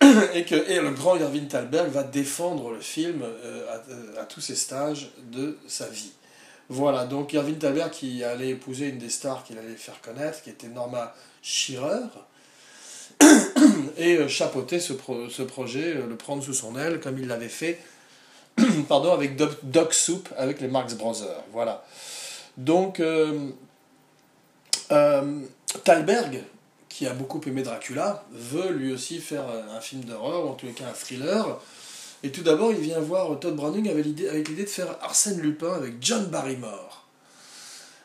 Et 0.34 0.44
que 0.44 0.56
et 0.68 0.80
le 0.80 0.90
grand 0.90 1.16
Irving 1.16 1.46
Thalberg 1.46 1.88
va 1.90 2.02
défendre 2.02 2.72
le 2.72 2.80
film 2.80 3.22
euh, 3.22 3.64
à, 4.16 4.20
à, 4.20 4.24
tous 4.24 4.40
ces 4.40 4.56
stages 4.56 5.12
de 5.30 5.56
sa 5.68 5.86
vie. 5.86 6.10
Voilà, 6.68 7.04
donc 7.04 7.32
Irving 7.32 7.58
Thalberg 7.58 7.90
qui 7.90 8.24
allait 8.24 8.50
épouser 8.50 8.88
une 8.88 8.98
des 8.98 9.10
stars 9.10 9.44
qu'il 9.44 9.58
allait 9.58 9.74
faire 9.76 10.00
connaître, 10.00 10.42
qui 10.42 10.50
était 10.50 10.68
Norma 10.68 11.14
Shearer, 11.42 12.08
et 13.96 14.16
euh, 14.16 14.28
chapeauter 14.28 14.80
ce, 14.80 14.94
ce 15.28 15.42
projet, 15.42 15.96
euh, 15.96 16.06
le 16.06 16.16
prendre 16.16 16.42
sous 16.42 16.54
son 16.54 16.76
aile, 16.76 17.00
comme 17.00 17.18
il 17.18 17.28
l'avait 17.28 17.48
fait 17.48 17.78
avec 18.90 19.36
Doc, 19.36 19.92
Soup, 19.92 20.28
avec 20.36 20.60
les 20.60 20.68
Marx 20.68 20.94
Brothers. 20.94 21.44
Voilà. 21.52 21.84
Donc, 22.56 23.00
euh, 23.00 23.50
Thalberg, 24.88 26.42
qui 26.88 27.06
a 27.06 27.12
beaucoup 27.12 27.40
aimé 27.46 27.62
Dracula, 27.62 28.24
veut 28.32 28.70
lui 28.70 28.92
aussi 28.92 29.18
faire 29.18 29.44
un 29.74 29.80
film 29.80 30.04
d'horreur, 30.04 30.46
ou 30.46 30.48
en 30.50 30.56
les 30.62 30.70
cas 30.70 30.84
un 30.88 30.92
thriller. 30.92 31.60
Et 32.24 32.30
tout 32.30 32.42
d'abord, 32.42 32.72
il 32.72 32.80
vient 32.80 33.00
voir 33.00 33.38
Todd 33.38 33.54
Browning 33.54 33.86
avec 33.90 34.06
l'idée, 34.06 34.62
de 34.62 34.64
faire 34.66 34.96
Arsène 35.02 35.42
Lupin 35.42 35.74
avec 35.74 35.96
John 36.00 36.24
Barrymore. 36.24 37.06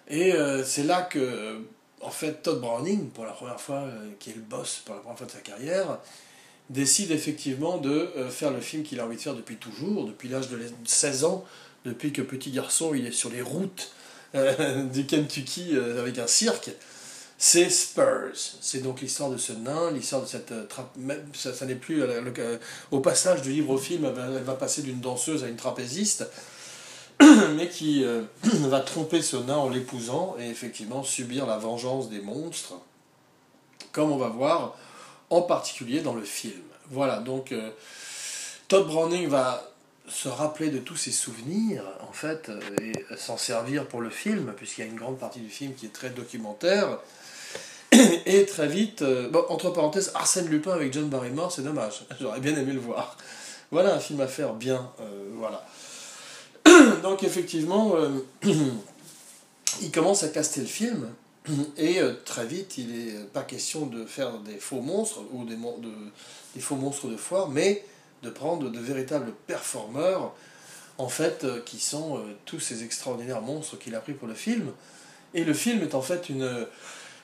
Et 0.09 0.33
euh, 0.33 0.61
c'est 0.61 0.83
là 0.83 1.03
que, 1.03 1.61
en 2.01 2.09
fait, 2.09 2.43
Todd 2.43 2.59
Browning, 2.59 3.11
pour 3.11 3.23
la 3.23 3.31
première 3.31 3.61
fois, 3.61 3.77
euh, 3.77 4.09
qui 4.19 4.31
est 4.31 4.35
le 4.35 4.41
boss 4.41 4.81
pour 4.83 4.93
la 4.93 4.99
première 4.99 5.17
fois 5.17 5.27
de 5.27 5.31
sa 5.31 5.39
carrière, 5.39 5.99
décide 6.69 7.11
effectivement 7.11 7.77
de 7.77 8.09
euh, 8.17 8.29
faire 8.29 8.51
le 8.51 8.59
film 8.59 8.83
qu'il 8.83 8.99
a 8.99 9.05
envie 9.05 9.15
de 9.15 9.21
faire 9.21 9.35
depuis 9.35 9.55
toujours, 9.55 10.05
depuis 10.05 10.27
l'âge 10.27 10.49
de 10.49 10.59
16 10.83 11.23
ans, 11.23 11.45
depuis 11.85 12.11
que 12.11 12.21
petit 12.21 12.51
garçon, 12.51 12.93
il 12.93 13.07
est 13.07 13.13
sur 13.13 13.29
les 13.29 13.41
routes 13.41 13.93
du 14.93 15.05
Kentucky 15.05 15.77
avec 15.97 16.19
un 16.19 16.27
cirque 16.27 16.71
c'est 17.41 17.69
Spurs. 17.69 18.33
C'est 18.35 18.83
donc 18.83 18.99
l'histoire 18.99 19.29
de 19.29 19.37
ce 19.37 19.53
nain, 19.53 19.91
l'histoire 19.91 20.21
de 20.21 20.27
cette 20.27 20.51
euh, 20.51 20.65
trappe. 20.65 20.93
Ça, 21.33 21.65
n'est 21.65 21.75
plus. 21.75 22.03
Euh, 22.03 22.21
euh, 22.37 22.57
au 22.91 22.99
passage 22.99 23.41
du 23.41 23.51
livre 23.51 23.69
au 23.69 23.77
film, 23.77 24.05
elle 24.05 24.43
va 24.43 24.55
passer 24.55 24.81
d'une 24.81 24.99
danseuse 24.99 25.45
à 25.45 25.47
une 25.47 25.55
trapéziste, 25.55 26.29
mais 27.55 27.69
qui 27.69 28.03
va 28.43 28.81
tromper 28.81 29.21
ce 29.21 29.37
nain 29.37 29.55
en 29.55 29.69
l'épousant 29.69 30.35
et 30.37 30.49
effectivement 30.49 31.01
subir 31.01 31.47
la 31.47 31.57
vengeance 31.57 32.09
des 32.09 32.19
monstres, 32.19 32.73
comme 33.93 34.11
on 34.11 34.17
va 34.17 34.27
voir 34.27 34.75
en 35.29 35.41
particulier 35.41 36.01
dans 36.01 36.15
le 36.15 36.25
film. 36.25 36.61
Voilà, 36.91 37.19
donc 37.19 37.53
Todd 38.67 38.87
Browning 38.87 39.29
va 39.29 39.63
se 40.09 40.27
rappeler 40.27 40.71
de 40.71 40.79
tous 40.79 40.97
ses 40.97 41.11
souvenirs, 41.11 41.83
en 42.01 42.11
fait, 42.11 42.51
et 42.81 42.91
s'en 43.15 43.37
servir 43.37 43.85
pour 43.87 44.01
le 44.01 44.09
film, 44.09 44.53
puisqu'il 44.57 44.81
y 44.81 44.83
a 44.83 44.87
une 44.87 44.97
grande 44.97 45.19
partie 45.19 45.39
du 45.39 45.49
film 45.49 45.73
qui 45.75 45.85
est 45.85 45.93
très 45.93 46.09
documentaire. 46.09 46.99
Et 47.91 48.45
très 48.45 48.67
vite, 48.67 49.01
euh, 49.01 49.29
bon, 49.29 49.43
entre 49.49 49.71
parenthèses, 49.71 50.11
Arsène 50.13 50.47
Lupin 50.47 50.71
avec 50.71 50.93
John 50.93 51.09
Barrymore, 51.09 51.51
c'est 51.51 51.63
dommage. 51.63 52.05
J'aurais 52.21 52.39
bien 52.39 52.55
aimé 52.55 52.73
le 52.73 52.79
voir. 52.79 53.17
Voilà 53.71 53.95
un 53.95 53.99
film 53.99 54.21
à 54.21 54.27
faire 54.27 54.53
bien. 54.53 54.91
Euh, 54.99 55.29
voilà. 55.33 55.65
Donc 57.03 57.23
effectivement, 57.23 57.95
euh, 57.95 58.09
il 59.81 59.91
commence 59.91 60.23
à 60.23 60.29
caster 60.29 60.61
le 60.61 60.67
film. 60.67 61.07
Et 61.77 61.99
très 62.25 62.45
vite, 62.45 62.77
il 62.77 62.87
n'est 62.89 63.23
pas 63.33 63.41
question 63.41 63.87
de 63.87 64.05
faire 64.05 64.37
des 64.39 64.57
faux 64.57 64.81
monstres 64.81 65.21
ou 65.31 65.45
des, 65.45 65.55
de, 65.55 65.91
des 66.53 66.61
faux 66.61 66.75
monstres 66.75 67.07
de 67.07 67.17
foire, 67.17 67.49
mais 67.49 67.83
de 68.21 68.29
prendre 68.29 68.69
de 68.69 68.79
véritables 68.79 69.33
performeurs, 69.47 70.33
en 70.97 71.07
fait, 71.07 71.47
qui 71.65 71.79
sont 71.79 72.21
tous 72.45 72.59
ces 72.59 72.83
extraordinaires 72.83 73.41
monstres 73.41 73.79
qu'il 73.79 73.95
a 73.95 73.99
pris 73.99 74.13
pour 74.13 74.27
le 74.27 74.35
film. 74.35 74.71
Et 75.33 75.43
le 75.43 75.53
film 75.53 75.81
est 75.81 75.95
en 75.95 76.01
fait 76.01 76.27
une, 76.29 76.67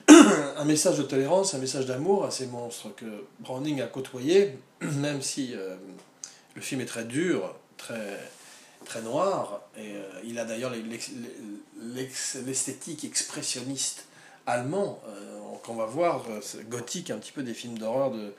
un 0.56 0.64
message 0.64 0.98
de 0.98 1.02
tolérance, 1.02 1.54
un 1.54 1.58
message 1.58 1.86
d'amour 1.86 2.24
à 2.24 2.30
ces 2.30 2.46
monstres 2.46 2.94
que 2.94 3.24
Browning 3.40 3.80
a 3.80 3.86
côtoyés, 3.86 4.58
même 4.80 5.22
si 5.22 5.54
euh, 5.54 5.76
le 6.54 6.60
film 6.60 6.80
est 6.80 6.86
très 6.86 7.04
dur, 7.04 7.54
très, 7.76 8.18
très 8.84 9.02
noir, 9.02 9.62
et 9.76 9.92
euh, 9.94 10.02
il 10.24 10.38
a 10.38 10.44
d'ailleurs 10.44 10.72
l'esthétique 12.44 13.04
expressionniste 13.04 14.06
allemand, 14.46 15.00
euh, 15.08 15.40
qu'on 15.64 15.74
va 15.74 15.86
voir, 15.86 16.24
gothique, 16.68 17.10
un 17.10 17.18
petit 17.18 17.32
peu 17.32 17.42
des 17.42 17.54
films 17.54 17.78
d'horreur 17.78 18.12
de, 18.12 18.32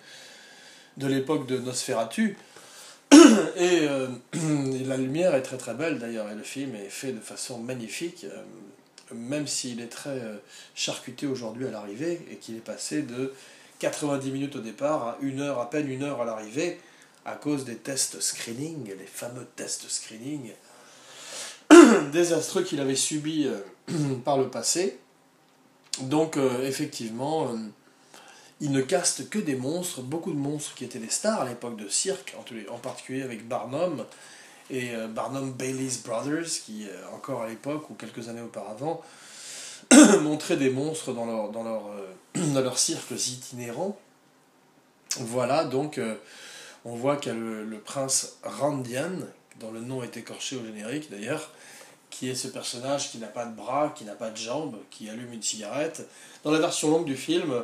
de 0.97 1.07
l'époque 1.07 1.47
de 1.47 1.57
Nosferatu. 1.57 2.37
Et, 3.57 3.85
et, 3.85 4.83
la 4.85 4.97
lumière 4.97 5.33
est 5.33 5.41
très 5.41 5.57
très 5.57 5.73
belle 5.73 5.97
d'ailleurs, 5.97 6.29
et 6.29 6.35
le 6.35 6.43
film 6.43 6.75
est 6.75 6.89
fait 6.89 7.13
de 7.13 7.19
façon 7.19 7.57
magnifique 7.57 8.25
même 9.13 9.47
s'il 9.47 9.81
est 9.81 9.87
très 9.87 10.19
euh, 10.19 10.37
charcuté 10.75 11.27
aujourd'hui 11.27 11.67
à 11.67 11.71
l'arrivée, 11.71 12.21
et 12.31 12.35
qu'il 12.35 12.55
est 12.55 12.61
passé 12.65 13.01
de 13.01 13.33
90 13.79 14.31
minutes 14.31 14.55
au 14.55 14.61
départ 14.61 15.07
à 15.07 15.17
une 15.21 15.41
heure, 15.41 15.59
à 15.59 15.69
peine 15.69 15.89
une 15.89 16.03
heure 16.03 16.21
à 16.21 16.25
l'arrivée, 16.25 16.79
à 17.25 17.35
cause 17.35 17.65
des 17.65 17.75
tests 17.75 18.21
screening, 18.21 18.87
les 18.87 19.05
fameux 19.05 19.47
tests 19.55 19.89
screening 19.89 20.51
désastreux 22.11 22.63
qu'il 22.63 22.79
avait 22.79 22.95
subis 22.95 23.47
euh, 23.47 23.59
par 24.25 24.37
le 24.37 24.49
passé. 24.49 24.99
Donc 26.01 26.37
euh, 26.37 26.65
effectivement, 26.65 27.53
il 28.61 28.71
ne 28.71 28.81
caste 28.81 29.29
que 29.29 29.39
des 29.39 29.55
monstres, 29.55 30.01
beaucoup 30.01 30.31
de 30.31 30.37
monstres 30.37 30.73
qui 30.75 30.85
étaient 30.85 30.99
des 30.99 31.09
stars 31.09 31.41
à 31.41 31.45
l'époque 31.45 31.75
de 31.77 31.89
cirque, 31.89 32.35
en 32.69 32.77
particulier 32.77 33.23
avec 33.23 33.47
Barnum, 33.47 34.05
et 34.69 34.95
euh, 34.95 35.07
Barnum 35.07 35.51
Bailey's 35.51 36.03
Brothers, 36.03 36.49
qui, 36.65 36.87
euh, 36.87 37.15
encore 37.15 37.41
à 37.41 37.47
l'époque, 37.47 37.89
ou 37.89 37.93
quelques 37.93 38.29
années 38.29 38.41
auparavant, 38.41 39.01
montraient 40.21 40.57
des 40.57 40.69
monstres 40.69 41.13
dans 41.13 41.25
leur, 41.25 41.49
dans 41.51 41.63
leur, 41.63 41.83
euh, 41.87 42.69
itinérants. 43.27 43.97
Voilà, 45.19 45.63
donc 45.63 45.99
on 46.85 46.95
voit 46.95 47.15
qu'il 47.15 47.33
y 47.33 47.35
a 47.35 47.39
le, 47.39 47.79
prince 47.83 48.37
Randian, 48.43 49.11
dont 49.59 49.71
le 49.71 49.79
nom 49.79 50.03
est 50.03 50.15
écorché 50.15 50.57
au 50.57 50.63
générique 50.63 51.09
d'ailleurs, 51.09 51.49
qui 52.11 52.29
est 52.29 52.35
ce 52.35 52.47
personnage 52.47 53.09
qui 53.09 53.17
n'a 53.17 53.27
pas 53.27 53.45
de 53.45 53.55
bras, 53.55 53.93
qui 53.95 54.03
n'a 54.03 54.13
pas 54.13 54.29
de 54.29 54.37
jambes, 54.37 54.77
qui 54.91 55.09
allume 55.09 55.33
une 55.33 55.41
cigarette. 55.41 56.07
Dans 56.43 56.51
la 56.51 56.59
version 56.59 56.91
longue 56.91 57.05
du 57.05 57.15
film, 57.15 57.63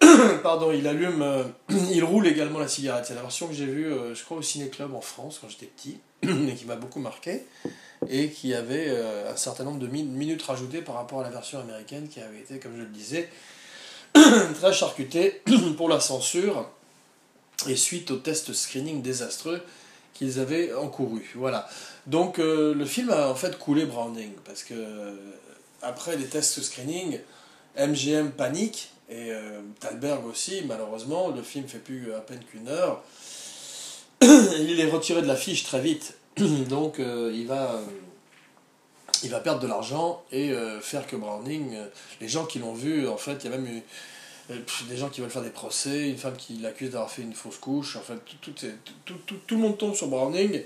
pardon, 0.42 0.72
il 0.72 0.86
allume, 0.86 1.22
euh, 1.22 1.44
il 1.92 2.04
roule 2.04 2.26
également 2.26 2.58
la 2.58 2.68
cigarette. 2.68 3.04
C'est 3.06 3.14
la 3.14 3.22
version 3.22 3.48
que 3.48 3.54
j'ai 3.54 3.66
vue, 3.66 3.92
euh, 3.92 4.14
je 4.14 4.24
crois, 4.24 4.36
au 4.36 4.42
Ciné-Club 4.42 4.94
en 4.94 5.00
France 5.00 5.38
quand 5.40 5.48
j'étais 5.48 5.66
petit, 5.66 5.98
et 6.22 6.54
qui 6.54 6.64
m'a 6.64 6.76
beaucoup 6.76 7.00
marqué, 7.00 7.44
et 8.08 8.30
qui 8.30 8.54
avait 8.54 8.86
euh, 8.88 9.32
un 9.32 9.36
certain 9.36 9.64
nombre 9.64 9.78
de 9.78 9.86
minutes 9.86 10.42
rajoutées 10.42 10.82
par 10.82 10.96
rapport 10.96 11.20
à 11.20 11.22
la 11.22 11.30
version 11.30 11.60
américaine 11.60 12.08
qui 12.08 12.20
avait 12.20 12.38
été, 12.38 12.58
comme 12.58 12.76
je 12.76 12.82
le 12.82 12.88
disais, 12.88 13.28
très 14.54 14.72
charcutée 14.72 15.42
pour 15.76 15.88
la 15.88 16.00
censure, 16.00 16.68
et 17.68 17.76
suite 17.76 18.10
au 18.10 18.16
test 18.16 18.52
screening 18.52 19.02
désastreux 19.02 19.60
qu'ils 20.14 20.40
avaient 20.40 20.74
encouru. 20.74 21.32
Voilà. 21.36 21.68
Donc 22.06 22.38
le 22.38 22.84
film 22.84 23.10
a 23.10 23.28
en 23.28 23.34
fait 23.34 23.56
coulé 23.58 23.86
Browning, 23.86 24.32
parce 24.44 24.64
que 24.64 24.74
après 25.80 26.16
les 26.16 26.26
tests 26.26 26.60
screening, 26.60 27.18
MGM 27.78 28.32
panique, 28.32 28.90
et 29.12 29.30
euh, 29.30 29.60
Thalberg 29.78 30.24
aussi, 30.26 30.62
malheureusement, 30.66 31.28
le 31.28 31.42
film 31.42 31.68
fait 31.68 31.78
plus 31.78 32.14
à 32.14 32.20
peine 32.20 32.40
qu'une 32.50 32.68
heure. 32.68 33.02
il 34.22 34.80
est 34.80 34.90
retiré 34.90 35.20
de 35.20 35.26
l'affiche 35.26 35.64
très 35.64 35.80
vite. 35.80 36.16
Donc 36.68 36.98
euh, 36.98 37.30
il, 37.34 37.46
va, 37.46 37.74
euh, 37.74 37.84
il 39.22 39.30
va 39.30 39.40
perdre 39.40 39.60
de 39.60 39.66
l'argent 39.66 40.22
et 40.32 40.52
faire 40.80 41.06
que 41.06 41.16
Browning, 41.16 41.76
les 42.20 42.28
gens 42.28 42.46
qui 42.46 42.58
l'ont 42.58 42.72
vu, 42.72 43.06
en 43.06 43.18
fait, 43.18 43.44
il 43.44 43.50
y 43.50 43.54
a 43.54 43.56
même 43.58 43.66
eu 43.66 43.82
des 44.88 44.96
gens 44.96 45.10
qui 45.10 45.20
veulent 45.20 45.30
faire 45.30 45.42
des 45.42 45.50
procès, 45.50 46.08
une 46.08 46.16
femme 46.16 46.36
qui 46.36 46.54
l'accuse 46.54 46.90
d'avoir 46.90 47.10
fait 47.10 47.22
une 47.22 47.34
fausse 47.34 47.58
couche, 47.58 47.96
en 47.96 48.00
fait, 48.00 48.18
tout, 48.40 48.52
tout, 49.04 49.54
le 49.54 49.56
monde 49.56 49.76
tombe 49.76 49.94
sur 49.94 50.08
Browning 50.08 50.62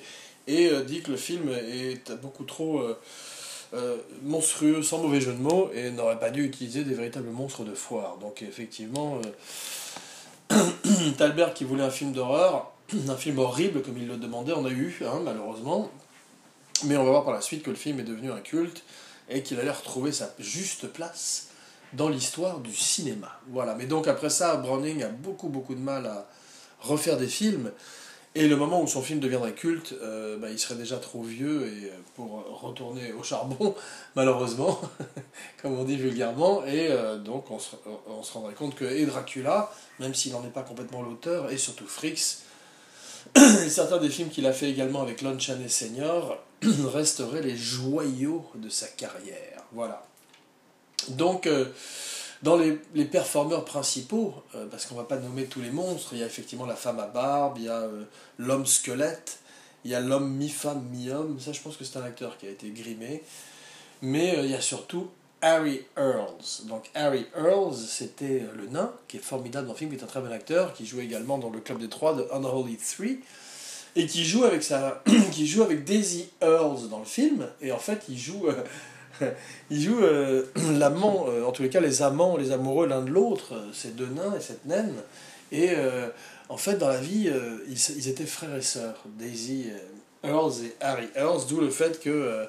et 0.46 0.70
dit 0.86 1.02
que 1.02 1.10
le 1.10 1.16
film 1.16 1.50
est 1.50 2.12
beaucoup 2.22 2.44
trop 2.44 2.80
euh, 3.74 3.96
monstrueux, 4.22 4.82
sans 4.82 4.98
mauvais 4.98 5.20
jeu 5.20 5.32
de 5.32 5.40
mots, 5.40 5.70
et 5.74 5.90
n'aurait 5.90 6.18
pas 6.18 6.30
dû 6.30 6.44
utiliser 6.44 6.84
des 6.84 6.94
véritables 6.94 7.30
monstres 7.30 7.64
de 7.64 7.74
foire. 7.74 8.16
Donc 8.18 8.42
effectivement, 8.42 9.20
euh, 10.52 10.64
Talbert 11.18 11.54
qui 11.54 11.64
voulait 11.64 11.82
un 11.82 11.90
film 11.90 12.12
d'horreur, 12.12 12.72
un 13.08 13.16
film 13.16 13.38
horrible 13.38 13.82
comme 13.82 13.98
il 13.98 14.06
le 14.06 14.16
demandait, 14.16 14.52
on 14.52 14.64
a 14.64 14.70
eu, 14.70 14.96
hein, 15.04 15.20
malheureusement. 15.24 15.90
Mais 16.84 16.96
on 16.96 17.04
va 17.04 17.10
voir 17.10 17.24
par 17.24 17.34
la 17.34 17.40
suite 17.40 17.62
que 17.62 17.70
le 17.70 17.76
film 17.76 18.00
est 18.00 18.04
devenu 18.04 18.30
un 18.30 18.40
culte 18.40 18.82
et 19.28 19.42
qu'il 19.42 19.58
allait 19.58 19.70
retrouver 19.70 20.12
sa 20.12 20.34
juste 20.38 20.86
place 20.88 21.48
dans 21.94 22.08
l'histoire 22.08 22.60
du 22.60 22.74
cinéma. 22.74 23.40
Voilà. 23.48 23.74
Mais 23.74 23.86
donc 23.86 24.08
après 24.08 24.30
ça, 24.30 24.56
Browning 24.56 25.02
a 25.02 25.08
beaucoup 25.08 25.48
beaucoup 25.48 25.74
de 25.74 25.80
mal 25.80 26.06
à 26.06 26.28
refaire 26.80 27.16
des 27.16 27.28
films. 27.28 27.72
Et 28.38 28.48
le 28.48 28.56
moment 28.56 28.82
où 28.82 28.86
son 28.86 29.00
film 29.00 29.18
deviendrait 29.18 29.54
culte, 29.54 29.94
euh, 30.02 30.36
bah, 30.36 30.50
il 30.50 30.58
serait 30.58 30.74
déjà 30.74 30.98
trop 30.98 31.22
vieux 31.22 31.68
et, 31.68 31.86
euh, 31.86 31.94
pour 32.16 32.44
retourner 32.60 33.14
au 33.14 33.22
charbon, 33.22 33.74
malheureusement, 34.14 34.78
comme 35.62 35.72
on 35.72 35.84
dit 35.84 35.96
vulgairement. 35.96 36.62
Et 36.66 36.88
euh, 36.90 37.16
donc 37.16 37.50
on 37.50 37.58
se, 37.58 38.32
rendrait 38.34 38.52
compte 38.52 38.74
que 38.74 39.06
Dracula, 39.06 39.72
même 40.00 40.14
s'il 40.14 40.32
n'en 40.32 40.44
est 40.44 40.52
pas 40.52 40.60
complètement 40.60 41.00
l'auteur, 41.00 41.50
et 41.50 41.56
surtout 41.56 41.86
Fricks, 41.86 42.40
et 43.36 43.40
certains 43.70 43.96
des 43.96 44.10
films 44.10 44.28
qu'il 44.28 44.46
a 44.46 44.52
fait 44.52 44.68
également 44.68 45.00
avec 45.00 45.22
Lon 45.22 45.38
Chaney 45.38 45.70
Senior, 45.70 46.36
resteraient 46.92 47.40
les 47.40 47.56
joyaux 47.56 48.44
de 48.56 48.68
sa 48.68 48.86
carrière. 48.86 49.62
Voilà. 49.72 50.06
Donc 51.08 51.48
dans 52.42 52.56
les, 52.56 52.78
les 52.94 53.04
performeurs 53.04 53.64
principaux, 53.64 54.34
euh, 54.54 54.66
parce 54.70 54.86
qu'on 54.86 54.94
va 54.94 55.04
pas 55.04 55.16
nommer 55.16 55.44
tous 55.44 55.60
les 55.60 55.70
monstres, 55.70 56.10
il 56.12 56.18
y 56.18 56.22
a 56.22 56.26
effectivement 56.26 56.66
la 56.66 56.76
femme 56.76 57.00
à 57.00 57.06
barbe, 57.06 57.58
il 57.58 57.64
y 57.64 57.68
a 57.68 57.80
euh, 57.80 58.04
l'homme 58.38 58.66
squelette, 58.66 59.38
il 59.84 59.90
y 59.90 59.94
a 59.94 60.00
l'homme 60.00 60.30
mi-femme, 60.32 60.82
mi-homme, 60.90 61.40
ça 61.40 61.52
je 61.52 61.60
pense 61.60 61.76
que 61.76 61.84
c'est 61.84 61.98
un 61.98 62.04
acteur 62.04 62.36
qui 62.38 62.46
a 62.46 62.50
été 62.50 62.70
grimé, 62.70 63.22
mais 64.02 64.36
euh, 64.36 64.42
il 64.42 64.50
y 64.50 64.54
a 64.54 64.60
surtout 64.60 65.08
Harry 65.40 65.82
Earls. 65.96 66.66
Donc 66.66 66.90
Harry 66.94 67.26
Earls, 67.36 67.76
c'était 67.76 68.44
le 68.54 68.66
nain, 68.66 68.92
qui 69.08 69.16
est 69.16 69.20
formidable 69.20 69.66
dans 69.66 69.72
le 69.72 69.78
film, 69.78 69.90
qui 69.90 69.96
est 69.96 70.04
un 70.04 70.08
très 70.08 70.20
bon 70.20 70.32
acteur, 70.32 70.74
qui 70.74 70.86
joue 70.86 71.00
également 71.00 71.38
dans 71.38 71.50
le 71.50 71.60
Club 71.60 71.78
des 71.78 71.88
Trois 71.88 72.14
de 72.14 72.26
Unholy 72.32 72.76
Three, 72.76 73.20
et 73.94 74.06
qui 74.06 74.24
joue 74.24 74.44
avec, 74.44 74.62
sa... 74.62 75.02
qui 75.32 75.46
joue 75.46 75.62
avec 75.62 75.84
Daisy 75.84 76.28
Earls 76.42 76.88
dans 76.90 76.98
le 76.98 77.06
film, 77.06 77.48
et 77.62 77.72
en 77.72 77.78
fait 77.78 78.02
il 78.10 78.18
joue 78.18 78.46
il 79.70 79.80
joue 79.80 80.00
l'amant, 80.78 81.26
en 81.46 81.52
tous 81.52 81.62
les 81.62 81.68
cas 81.68 81.80
les 81.80 82.02
amants, 82.02 82.36
les 82.36 82.52
amoureux 82.52 82.86
l'un 82.86 83.02
de 83.02 83.10
l'autre, 83.10 83.54
ces 83.72 83.88
deux 83.88 84.08
nains 84.08 84.34
et 84.36 84.40
cette 84.40 84.64
naine. 84.66 84.94
Et 85.52 85.70
en 86.48 86.56
fait, 86.56 86.76
dans 86.76 86.88
la 86.88 87.00
vie, 87.00 87.30
ils, 87.68 88.08
étaient 88.08 88.26
frères 88.26 88.56
et 88.56 88.62
sœurs, 88.62 89.04
Daisy 89.18 89.66
Earls 90.24 90.64
et 90.64 90.74
Harry 90.80 91.08
Earls, 91.14 91.42
d'où 91.48 91.60
le 91.60 91.70
fait 91.70 92.00
que 92.00 92.46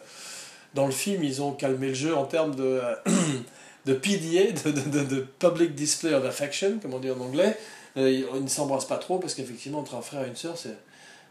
dans 0.73 0.85
le 0.85 0.91
film, 0.91 1.23
ils 1.23 1.41
ont 1.41 1.53
calmé 1.53 1.87
le 1.87 1.93
jeu 1.93 2.15
en 2.15 2.25
termes 2.25 2.55
de, 2.55 2.79
de 3.85 3.93
PDA, 3.93 4.51
de, 4.63 4.71
de, 4.71 5.03
de, 5.03 5.25
Public 5.39 5.73
Display 5.73 6.13
of 6.13 6.23
Affection, 6.25 6.77
comme 6.81 6.93
on 6.93 6.99
dit 6.99 7.09
en 7.09 7.19
anglais. 7.19 7.57
Euh, 7.97 8.11
ils 8.11 8.43
ne 8.43 8.47
s'embrassent 8.47 8.87
pas 8.87 8.97
trop 8.97 9.17
parce 9.17 9.33
qu'effectivement, 9.33 9.79
entre 9.79 9.95
un 9.95 10.01
frère 10.01 10.23
et 10.23 10.27
une 10.27 10.35
sœur, 10.35 10.57
c'est. 10.57 10.77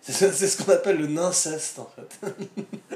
C'est 0.08 0.32
ce 0.32 0.62
qu'on 0.62 0.72
appelle 0.72 0.98
le 0.98 1.08
ninceste 1.08 1.80
en 1.80 1.90
fait. 1.96 2.32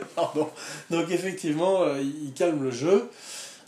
Pardon. 0.15 0.49
Donc 0.91 1.11
effectivement, 1.11 1.83
euh, 1.83 2.01
ils 2.01 2.33
calment 2.33 2.63
le 2.63 2.71
jeu 2.71 3.09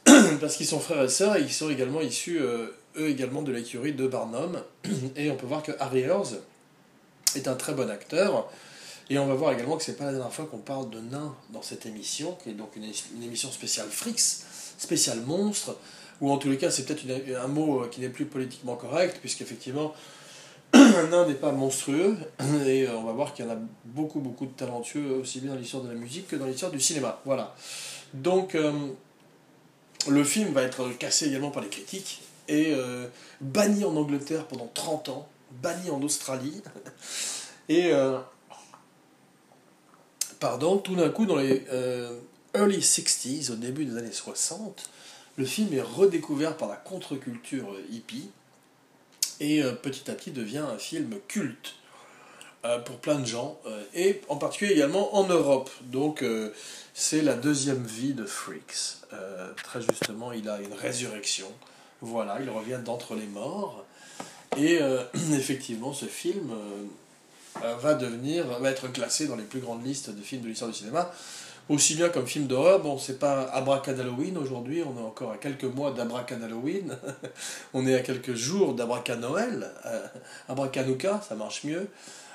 parce 0.40 0.56
qu'ils 0.56 0.66
sont 0.66 0.78
frères 0.78 1.02
et 1.02 1.08
sœurs 1.08 1.36
et 1.36 1.40
ils 1.40 1.52
sont 1.52 1.68
également 1.68 2.00
issus, 2.00 2.38
euh, 2.40 2.68
eux 2.96 3.08
également, 3.08 3.42
de 3.42 3.50
l'écurie 3.50 3.94
de 3.94 4.06
Barnum. 4.06 4.62
Et 5.16 5.30
on 5.30 5.36
peut 5.36 5.46
voir 5.46 5.62
que 5.62 5.72
Harry 5.80 6.00
Earls 6.00 6.38
est 7.34 7.48
un 7.48 7.54
très 7.54 7.74
bon 7.74 7.90
acteur. 7.90 8.48
Et 9.10 9.18
on 9.18 9.26
va 9.26 9.34
voir 9.34 9.52
également 9.52 9.76
que 9.76 9.82
c'est 9.82 9.96
pas 9.96 10.06
la 10.06 10.12
dernière 10.12 10.32
fois 10.32 10.46
qu'on 10.46 10.58
parle 10.58 10.88
de 10.90 11.00
nains 11.00 11.34
dans 11.50 11.62
cette 11.62 11.86
émission, 11.86 12.38
qui 12.42 12.50
est 12.50 12.54
donc 12.54 12.76
une, 12.76 12.84
une 13.16 13.22
émission 13.24 13.50
spéciale 13.50 13.88
Frix, 13.90 14.44
spéciale 14.78 15.20
monstre, 15.20 15.76
ou 16.20 16.30
en 16.30 16.38
tous 16.38 16.48
les 16.48 16.56
cas 16.56 16.70
c'est 16.70 16.84
peut-être 16.84 17.04
un 17.36 17.48
mot 17.48 17.86
qui 17.90 18.00
n'est 18.00 18.08
plus 18.08 18.24
politiquement 18.24 18.76
correct, 18.76 19.18
puisqu'effectivement 19.20 19.92
un 20.72 21.26
n'est 21.26 21.34
pas 21.34 21.52
monstrueux, 21.52 22.16
et 22.66 22.86
euh, 22.86 22.96
on 22.96 23.02
va 23.04 23.12
voir 23.12 23.34
qu'il 23.34 23.44
y 23.44 23.48
en 23.48 23.52
a 23.52 23.58
beaucoup 23.84 24.20
beaucoup 24.20 24.46
de 24.46 24.52
talentueux, 24.52 25.12
aussi 25.20 25.40
bien 25.40 25.52
dans 25.52 25.58
l'histoire 25.58 25.82
de 25.82 25.88
la 25.88 25.94
musique 25.94 26.28
que 26.28 26.36
dans 26.36 26.46
l'histoire 26.46 26.72
du 26.72 26.80
cinéma. 26.80 27.20
Voilà. 27.24 27.54
Donc 28.14 28.54
euh, 28.54 28.72
le 30.08 30.24
film 30.24 30.52
va 30.52 30.62
être 30.62 30.88
cassé 30.98 31.28
également 31.28 31.50
par 31.50 31.62
les 31.62 31.68
critiques, 31.68 32.22
et 32.48 32.72
euh, 32.74 33.06
banni 33.40 33.84
en 33.84 33.96
Angleterre 33.96 34.46
pendant 34.46 34.70
30 34.72 35.10
ans, 35.10 35.28
banni 35.62 35.90
en 35.90 36.02
Australie, 36.02 36.62
et 37.68 37.92
pardon, 40.40 40.78
tout 40.78 40.96
d'un 40.96 41.10
coup, 41.10 41.26
dans 41.26 41.36
les 41.36 41.64
early 42.54 42.78
60s, 42.78 43.52
au 43.52 43.56
début 43.56 43.84
des 43.84 43.96
années 43.96 44.12
60, 44.12 44.90
le 45.36 45.44
film 45.44 45.72
est 45.72 45.82
redécouvert 45.82 46.56
par 46.56 46.68
la 46.68 46.76
contre-culture 46.76 47.66
hippie 47.90 48.30
et 49.42 49.62
euh, 49.62 49.72
petit 49.72 50.10
à 50.10 50.14
petit 50.14 50.30
devient 50.30 50.64
un 50.72 50.78
film 50.78 51.14
culte 51.28 51.74
euh, 52.64 52.78
pour 52.78 52.96
plein 52.96 53.18
de 53.18 53.26
gens, 53.26 53.60
et 53.92 54.20
en 54.28 54.36
particulier 54.36 54.72
également 54.72 55.16
en 55.16 55.26
Europe. 55.26 55.70
Donc 55.82 56.24
c'est 56.94 57.22
la 57.22 57.34
deuxième 57.34 57.84
vie 57.84 58.14
de 58.14 58.24
Freaks. 58.24 58.98
très 59.62 59.82
justement, 59.82 60.32
il 60.32 60.48
a 60.48 60.60
une 60.60 60.72
résurrection. 60.72 61.48
Voilà, 62.00 62.38
il 62.40 62.50
revient 62.50 62.80
d'entre 62.84 63.14
les 63.14 63.26
morts. 63.26 63.84
Et 64.56 64.78
effectivement, 65.32 65.92
ce 65.92 66.06
film 66.06 66.52
euh, 67.62 67.76
va 67.76 67.94
devenir, 67.94 68.46
va 68.60 68.70
être 68.70 68.88
classé 68.88 69.26
dans 69.26 69.36
les 69.36 69.44
plus 69.44 69.60
grandes 69.60 69.84
listes 69.84 70.10
de 70.10 70.22
films 70.22 70.42
de 70.42 70.48
l'histoire 70.48 70.70
du 70.70 70.76
cinéma, 70.76 71.12
aussi 71.68 71.94
bien 71.94 72.08
comme 72.08 72.26
film 72.26 72.46
d'horreur. 72.46 72.80
Bon, 72.80 72.98
c'est 72.98 73.18
pas 73.18 73.42
Abracadalloween 73.52 74.36
aujourd'hui, 74.36 74.82
on 74.82 74.98
est 74.98 75.04
encore 75.04 75.32
à 75.32 75.36
quelques 75.36 75.64
mois 75.64 75.92
d'Abracadalloween, 75.92 76.96
on 77.74 77.86
est 77.86 77.94
à 77.94 78.00
quelques 78.00 78.34
jours 78.34 78.74
d'Abracanoël, 78.74 79.70
euh, 79.86 80.06
Abracanouka, 80.48 81.22
ça 81.26 81.34
marche 81.34 81.64
mieux, 81.64 81.88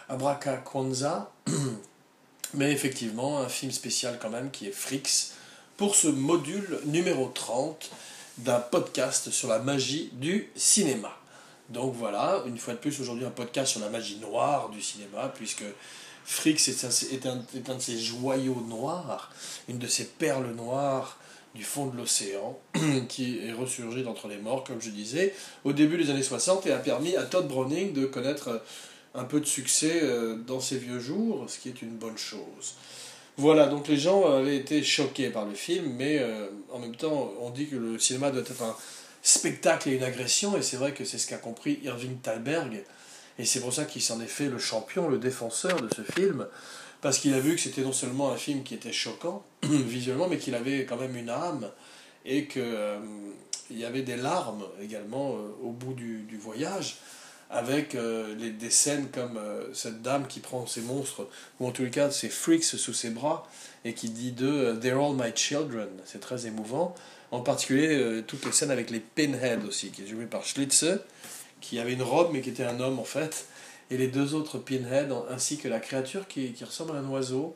Abracakwanza, 0.10 1.32
mais 2.54 2.72
effectivement, 2.72 3.40
un 3.40 3.50
film 3.50 3.72
spécial 3.72 4.18
quand 4.22 4.30
même 4.30 4.52
qui 4.52 4.68
est 4.68 4.72
Frix 4.72 5.34
pour 5.76 5.96
ce 5.96 6.08
module 6.08 6.80
numéro 6.86 7.28
30 7.34 7.92
d'un 8.40 8.60
podcast 8.60 9.32
sur 9.32 9.48
la 9.48 9.60
magie 9.60 10.10
du 10.13 10.50
cinéma. 10.56 11.12
Donc 11.70 11.94
voilà, 11.96 12.44
une 12.46 12.58
fois 12.58 12.74
de 12.74 12.80
plus, 12.80 13.00
aujourd'hui 13.02 13.26
un 13.26 13.32
podcast 13.32 13.72
sur 13.72 13.82
la 13.82 13.90
magie 13.90 14.18
noire 14.20 14.70
du 14.70 14.82
cinéma, 14.82 15.32
puisque 15.36 15.66
Frix 16.30 16.68
est 16.68 17.26
un, 17.26 17.38
de 17.38 17.80
ces 17.80 17.98
joyaux 17.98 18.62
noirs, 18.68 19.32
une 19.70 19.78
de 19.78 19.88
ces 19.88 20.04
perles 20.04 20.54
noires 20.58 21.18
du 21.56 21.63
fond 21.63 21.86
de 21.86 21.96
l'océan, 21.96 22.60
qui 23.08 23.40
est 23.48 23.54
ressurgi 23.54 24.04
d'entre 24.04 24.28
les 24.28 24.36
morts, 24.36 24.66
comme 24.66 24.82
je 24.82 24.90
disais, 24.90 25.34
au 25.63 25.72
début 25.72 25.98
des 25.98 26.10
années 26.10 26.22
60 26.22 26.66
et 26.66 26.74
a 26.74 26.80
permis 26.80 27.16
à 27.16 27.24
Todd 27.24 27.48
Browning 27.48 27.94
de 27.94 28.06
connaître 28.06 28.62
un 29.16 29.24
peu 29.24 29.40
de 29.40 29.46
succès 29.46 30.02
euh, 30.04 30.36
dans 30.36 30.60
ses 30.60 30.78
vieux 30.78 31.00
jours, 31.00 31.46
ce 31.48 31.60
qui 31.60 31.70
est 31.70 31.82
une 31.82 31.96
bonne 31.96 32.18
chose. 32.18 32.76
Voilà, 33.38 33.68
donc 33.68 33.88
les 33.88 33.98
gens 33.98 34.30
avaient 34.30 34.58
été 34.58 34.84
choqués 34.84 35.30
par 35.30 35.46
le 35.46 35.56
film, 35.56 35.94
mais 35.96 36.20
euh, 36.20 36.50
en 36.74 36.80
même 36.80 36.98
temps, 36.98 37.32
on 37.40 37.52
dit 37.52 37.68
que 37.68 37.78
le 37.78 37.98
cinéma 38.00 38.32
doit 38.32 38.42
être 38.42 38.62
un 38.62 38.76
spectacle 39.22 39.88
et 39.90 39.94
une 39.94 40.04
agression, 40.04 40.58
et 40.58 40.62
c'est 40.62 40.78
vrai 40.78 40.94
que 40.94 41.06
c'est 41.06 41.20
ce 41.20 41.28
qu'a 41.28 41.38
compris 41.38 41.80
Irving 41.84 42.18
Thalberg, 42.18 42.84
et 43.39 43.45
c'est 43.45 43.60
pour 43.60 43.73
ça 43.73 43.86
qu'il 43.86 44.02
s'en 44.02 44.19
est 44.21 44.28
fait 44.28 44.50
le 44.50 44.60
champion, 44.60 45.08
le 45.08 45.17
défenseur 45.17 45.82
de 45.82 45.89
ce 45.93 46.02
film, 46.02 46.47
parce 47.02 47.19
qu'il 47.19 47.34
a 47.34 47.39
vu 47.39 47.56
que 47.56 47.62
c'était 47.62 47.82
non 47.82 47.93
seulement 47.93 48.32
un 48.32 48.38
film 48.38 48.63
qui 48.63 48.73
était 48.73 48.91
choquant 48.91 49.45
visuellement, 49.63 50.28
mais 50.28 50.38
qu'il 50.38 50.56
avait 50.56 50.86
quand 50.86 50.97
même 50.97 51.15
une 51.15 51.30
âme, 51.30 51.69
et 52.26 52.47
qu'il 52.47 52.62
euh, 52.63 53.00
y 53.71 53.86
avait 53.86 54.02
des 54.02 54.17
larmes 54.17 54.65
également 54.82 55.36
euh, 55.36 55.67
au 55.67 55.71
bout 55.71 55.93
du, 55.93 56.38
voyage, 56.39 56.97
avec 57.50 57.95
euh, 57.95 58.36
des 58.36 58.69
scènes 58.69 59.08
comme 59.10 59.39
cette 59.73 60.02
dame 60.02 60.28
qui 60.28 60.41
prend 60.41 60.65
ses 60.65 60.82
monstres, 60.82 61.28
ou 61.60 61.67
en 61.67 61.73
les 61.80 61.89
cas 61.89 62.12
ses 62.12 62.30
freaks 62.30 62.63
sous 62.63 62.93
ses 62.93 63.12
bras, 63.12 63.47
et 63.86 63.93
qui 63.93 64.10
dit 64.10 64.32
de 64.32 64.78
They're 64.82 65.00
all 65.00 65.15
my 65.15 65.32
children. 65.34 65.88
C'est 66.06 66.19
très 66.19 66.47
émouvant. 66.47 66.93
En 67.32 67.41
particulier, 67.41 67.89
euh, 67.89 68.23
toutes 68.26 68.45
les 68.45 68.52
scènes 68.52 68.71
avec 68.71 68.89
les 68.89 69.00
Pinhead 69.00 69.65
aussi, 69.65 69.89
qui 69.89 70.04
est 70.04 70.08
joué 70.08 70.26
par 70.26 70.45
Schlitze, 70.45 71.00
qui 71.62 71.80
avait 71.80 71.93
une 71.93 72.04
robe 72.04 72.30
mais 72.34 72.41
qui 72.41 72.50
était 72.50 72.65
un 72.65 72.80
homme 72.80 73.00
en 73.00 73.04
fait. 73.04 73.48
Et 73.89 73.98
les 73.98 74.08
deux 74.08 74.34
autres 74.34 74.58
Pinhead, 74.58 75.13
ainsi 75.30 75.58
que 75.58 75.67
la 75.67 75.80
créature 75.80 76.28
qui, 76.28 76.52
qui 76.52 76.63
ressemble 76.65 76.96
à 76.96 77.00
un 77.00 77.08
oiseau, 77.08 77.56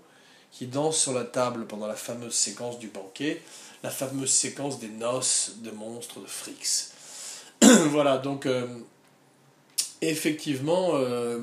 qui 0.51 0.67
danse 0.67 0.97
sur 0.97 1.13
la 1.13 1.23
table 1.23 1.65
pendant 1.65 1.87
la 1.87 1.95
fameuse 1.95 2.33
séquence 2.33 2.79
du 2.79 2.87
banquet, 2.87 3.41
la 3.83 3.89
fameuse 3.89 4.31
séquence 4.31 4.79
des 4.79 4.89
noces 4.89 5.55
de 5.57 5.71
monstres 5.71 6.19
de 6.19 6.27
Frix. 6.27 6.91
voilà, 7.89 8.17
donc 8.17 8.45
euh, 8.45 8.67
effectivement, 10.01 10.91
euh, 10.93 11.39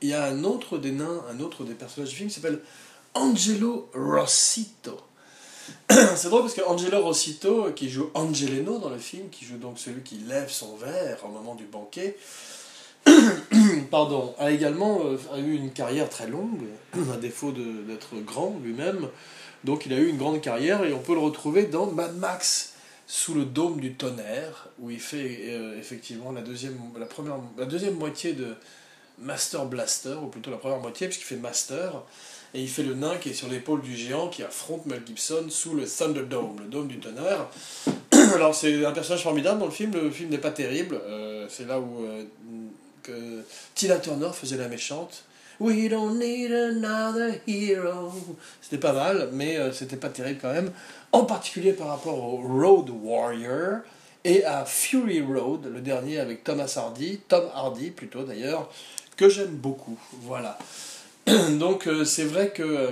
il 0.00 0.08
y 0.08 0.14
a 0.14 0.24
un 0.24 0.44
autre 0.44 0.78
des 0.78 0.92
nains, 0.92 1.22
un 1.30 1.40
autre 1.40 1.64
des 1.64 1.74
personnages 1.74 2.10
du 2.10 2.16
film 2.16 2.28
qui 2.28 2.34
s'appelle 2.34 2.60
Angelo 3.14 3.90
Rossito. 3.94 5.00
c'est 6.16 6.28
drôle 6.28 6.42
parce 6.42 6.54
que 6.54 6.62
Angelo 6.62 7.02
Rossito, 7.02 7.72
qui 7.72 7.88
joue 7.88 8.10
Angeleno 8.14 8.78
dans 8.78 8.90
le 8.90 8.98
film, 8.98 9.28
qui 9.30 9.44
joue 9.44 9.56
donc 9.56 9.78
celui 9.78 10.02
qui 10.02 10.16
lève 10.16 10.50
son 10.50 10.76
verre 10.76 11.18
au 11.24 11.28
moment 11.28 11.54
du 11.54 11.64
banquet, 11.64 12.16
pardon, 13.90 14.34
a 14.38 14.50
également 14.50 15.02
euh, 15.04 15.38
eu 15.38 15.54
une 15.54 15.72
carrière 15.72 16.08
très 16.08 16.26
longue, 16.26 16.64
à 17.12 17.16
défaut 17.16 17.52
d'être 17.52 18.14
grand 18.24 18.58
lui-même. 18.62 19.08
Donc 19.64 19.86
il 19.86 19.92
a 19.92 19.96
eu 19.96 20.08
une 20.08 20.18
grande 20.18 20.40
carrière 20.40 20.84
et 20.84 20.92
on 20.92 20.98
peut 20.98 21.14
le 21.14 21.20
retrouver 21.20 21.64
dans 21.64 21.86
Mad 21.86 22.16
Max 22.16 22.74
sous 23.06 23.34
le 23.34 23.44
dôme 23.44 23.80
du 23.80 23.94
tonnerre, 23.94 24.68
où 24.78 24.90
il 24.90 25.00
fait 25.00 25.38
euh, 25.48 25.78
effectivement 25.78 26.32
la 26.32 26.40
deuxième, 26.40 26.78
la, 26.98 27.06
première, 27.06 27.36
la 27.58 27.66
deuxième 27.66 27.94
moitié 27.94 28.32
de 28.32 28.54
Master 29.18 29.66
Blaster, 29.66 30.16
ou 30.22 30.26
plutôt 30.26 30.50
la 30.50 30.56
première 30.56 30.80
moitié, 30.80 31.06
puisqu'il 31.06 31.26
fait 31.26 31.36
Master 31.36 32.02
et 32.54 32.60
il 32.60 32.68
fait 32.68 32.84
le 32.84 32.94
nain 32.94 33.16
qui 33.16 33.30
est 33.30 33.34
sur 33.34 33.48
l'épaule 33.48 33.82
du 33.82 33.96
géant 33.96 34.28
qui 34.28 34.42
affronte 34.44 34.86
Mel 34.86 35.02
Gibson 35.04 35.46
sous 35.48 35.74
le 35.74 35.84
Thunderdome, 35.86 36.56
le 36.60 36.66
dôme 36.66 36.86
du 36.86 37.00
tonnerre. 37.00 37.48
Alors 38.34 38.54
c'est 38.54 38.84
un 38.86 38.92
personnage 38.92 39.24
formidable 39.24 39.58
dans 39.58 39.66
le 39.66 39.72
film, 39.72 39.92
le 39.92 40.10
film 40.10 40.30
n'est 40.30 40.38
pas 40.38 40.52
terrible, 40.52 41.00
euh, 41.04 41.46
c'est 41.50 41.66
là 41.66 41.80
où 41.80 42.04
euh, 42.04 42.22
que 43.02 43.42
Tina 43.74 43.96
Turner 43.96 44.30
faisait 44.32 44.56
la 44.56 44.68
méchante. 44.68 45.24
We 45.60 45.88
don't 45.88 46.18
need 46.18 46.52
another 46.52 47.40
hero. 47.46 48.12
C'était 48.60 48.78
pas 48.78 48.92
mal, 48.92 49.28
mais 49.32 49.56
euh, 49.56 49.72
c'était 49.72 49.96
pas 49.96 50.08
terrible 50.08 50.38
quand 50.40 50.52
même. 50.52 50.70
En 51.12 51.24
particulier 51.24 51.72
par 51.72 51.88
rapport 51.88 52.18
au 52.18 52.36
Road 52.38 52.90
Warrior 52.90 53.80
et 54.24 54.44
à 54.44 54.64
Fury 54.64 55.20
Road, 55.20 55.66
le 55.72 55.80
dernier 55.80 56.18
avec 56.18 56.44
Thomas 56.44 56.72
Hardy, 56.76 57.20
Tom 57.28 57.44
Hardy 57.54 57.90
plutôt 57.90 58.22
d'ailleurs, 58.22 58.70
que 59.16 59.28
j'aime 59.28 59.54
beaucoup. 59.54 59.98
Voilà. 60.22 60.58
Donc 61.58 61.86
euh, 61.86 62.04
c'est 62.04 62.24
vrai 62.24 62.50
que 62.50 62.62
euh, 62.62 62.90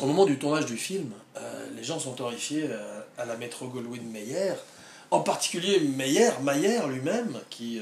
au 0.00 0.06
moment 0.06 0.26
du 0.26 0.38
tournage 0.38 0.66
du 0.66 0.76
film, 0.76 1.12
euh, 1.36 1.66
les 1.74 1.84
gens 1.84 1.98
sont 1.98 2.20
horrifiés 2.20 2.68
à 3.16 3.24
la 3.24 3.36
maître 3.36 3.64
Goldwyn 3.64 4.02
Mayer, 4.12 4.54
en 5.10 5.20
particulier 5.20 5.80
Mayer, 5.80 6.30
Mayer 6.42 6.80
lui-même, 6.88 7.38
qui 7.50 7.80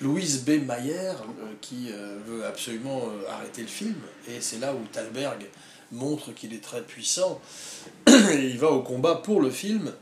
Louise 0.00 0.44
B. 0.44 0.66
Mayer, 0.66 1.12
qui 1.60 1.90
veut 2.26 2.44
absolument 2.44 3.02
arrêter 3.28 3.62
le 3.62 3.68
film, 3.68 3.94
et 4.28 4.40
c'est 4.40 4.58
là 4.58 4.74
où 4.74 4.80
Thalberg 4.92 5.46
montre 5.92 6.32
qu'il 6.32 6.52
est 6.52 6.62
très 6.62 6.82
puissant. 6.82 7.40
et 8.08 8.48
il 8.48 8.58
va 8.58 8.70
au 8.70 8.82
combat 8.82 9.14
pour 9.14 9.40
le 9.40 9.50
film. 9.50 9.92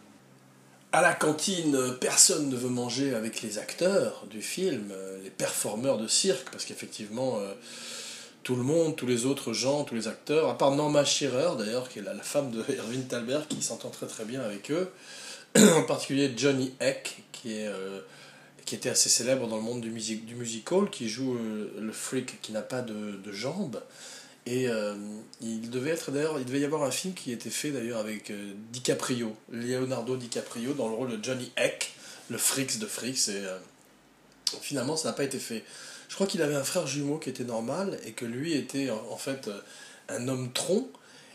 À 0.93 1.03
la 1.03 1.13
cantine, 1.13 1.79
personne 2.01 2.49
ne 2.49 2.57
veut 2.57 2.71
manger 2.71 3.15
avec 3.15 3.43
les 3.43 3.59
acteurs 3.59 4.25
du 4.31 4.41
film, 4.41 4.95
les 5.23 5.31
performeurs 5.31 5.99
de 5.99 6.09
cirque, 6.09 6.49
parce 6.51 6.65
qu'effectivement 6.65 7.39
tout 8.47 8.55
le 8.55 8.63
monde, 8.63 8.95
tous 8.95 9.09
les 9.09 9.27
autres 9.27 9.53
gens, 9.53 9.83
tous 9.83 9.97
les 9.97 10.07
acteurs, 10.07 10.49
à 10.49 10.57
part 10.57 10.71
Norma 10.71 11.05
Shearer 11.05 11.57
d'ailleurs, 11.59 11.89
qui 11.89 11.99
est 11.99 12.03
la, 12.03 12.15
femme 12.15 12.53
de 12.53 12.63
Irving 12.77 13.05
Thalberg, 13.05 13.49
qui 13.49 13.61
s'entend 13.61 13.91
très 13.91 14.07
très 14.07 14.25
bien 14.25 14.41
avec 14.41 14.71
eux, 14.71 14.89
en 15.57 15.83
particulier 15.83 16.33
Johnny 16.37 16.73
Eck, 16.79 17.25
qui, 17.33 17.55
est, 17.55 17.67
euh, 17.67 17.99
qui 18.65 18.77
était 18.77 18.89
assez 18.89 19.09
célèbre 19.09 19.49
dans 19.49 19.57
le 19.57 19.63
monde 19.63 19.81
du, 19.81 19.91
music, 19.91 20.25
du 20.27 20.37
musical, 20.37 20.89
qui 20.91 21.09
joue 21.09 21.35
euh, 21.35 21.73
le 21.81 21.91
freak 21.91 22.41
qui 22.41 22.53
n'a 22.53 22.63
pas 22.63 22.83
de, 22.83 23.17
de, 23.17 23.33
jambes. 23.33 23.83
Et 24.47 24.69
euh, 24.69 24.95
il 25.41 25.69
devait 25.69 25.91
être 25.91 26.13
d'ailleurs, 26.13 26.39
il 26.39 26.45
devait 26.45 26.61
y 26.61 26.65
avoir 26.65 26.85
un 26.85 26.93
film 26.93 27.15
qui 27.15 27.33
était 27.33 27.51
fait 27.51 27.73
d'ailleurs 27.73 27.99
avec 27.99 28.33
DiCaprio, 28.71 29.35
Leonardo 29.51 30.15
DiCaprio, 30.15 30.73
dans 30.75 30.89
le 30.89 30.95
rôle 30.95 31.19
de 31.19 31.25
Johnny 31.25 31.51
Eck, 31.57 31.95
le 32.31 32.39
freak 32.39 32.79
de 32.79 32.87
Freaks, 32.87 33.29
et 33.29 33.45
finalement 34.61 34.97
ça 34.97 35.09
n'a 35.09 35.15
pas 35.15 35.25
été 35.25 35.41
fait. 35.41 35.65
Je 36.09 36.15
crois 36.15 36.27
qu'il 36.27 36.43
avait 36.43 36.55
un 36.55 36.65
frère 36.65 36.87
jumeau 36.87 37.19
qui 37.19 37.31
était 37.31 37.45
normal 37.45 37.99
et 38.07 38.13
que 38.13 38.25
lui 38.25 38.55
était 38.55 38.91
en 38.91 39.17
fait 39.17 39.49
euh, 39.49 39.61
un 40.09 40.29
homme 40.29 40.53
tronc. 40.53 40.89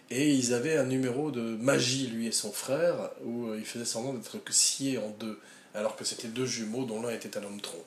Et 0.09 0.31
ils 0.31 0.53
avaient 0.53 0.75
un 0.75 0.83
numéro 0.83 1.31
de 1.31 1.41
magie, 1.41 2.07
lui 2.07 2.27
et 2.27 2.33
son 2.33 2.51
frère, 2.51 3.11
où 3.23 3.47
euh, 3.47 3.57
il 3.57 3.65
faisait 3.65 3.85
semblant 3.85 4.13
d'être 4.13 4.39
scié 4.49 4.97
en 4.97 5.09
deux, 5.19 5.39
alors 5.73 5.95
que 5.95 6.03
c'était 6.03 6.27
deux 6.27 6.45
jumeaux 6.45 6.83
dont 6.83 7.01
l'un 7.01 7.11
était 7.11 7.37
un 7.37 7.43
homme 7.43 7.61
tronc. 7.61 7.85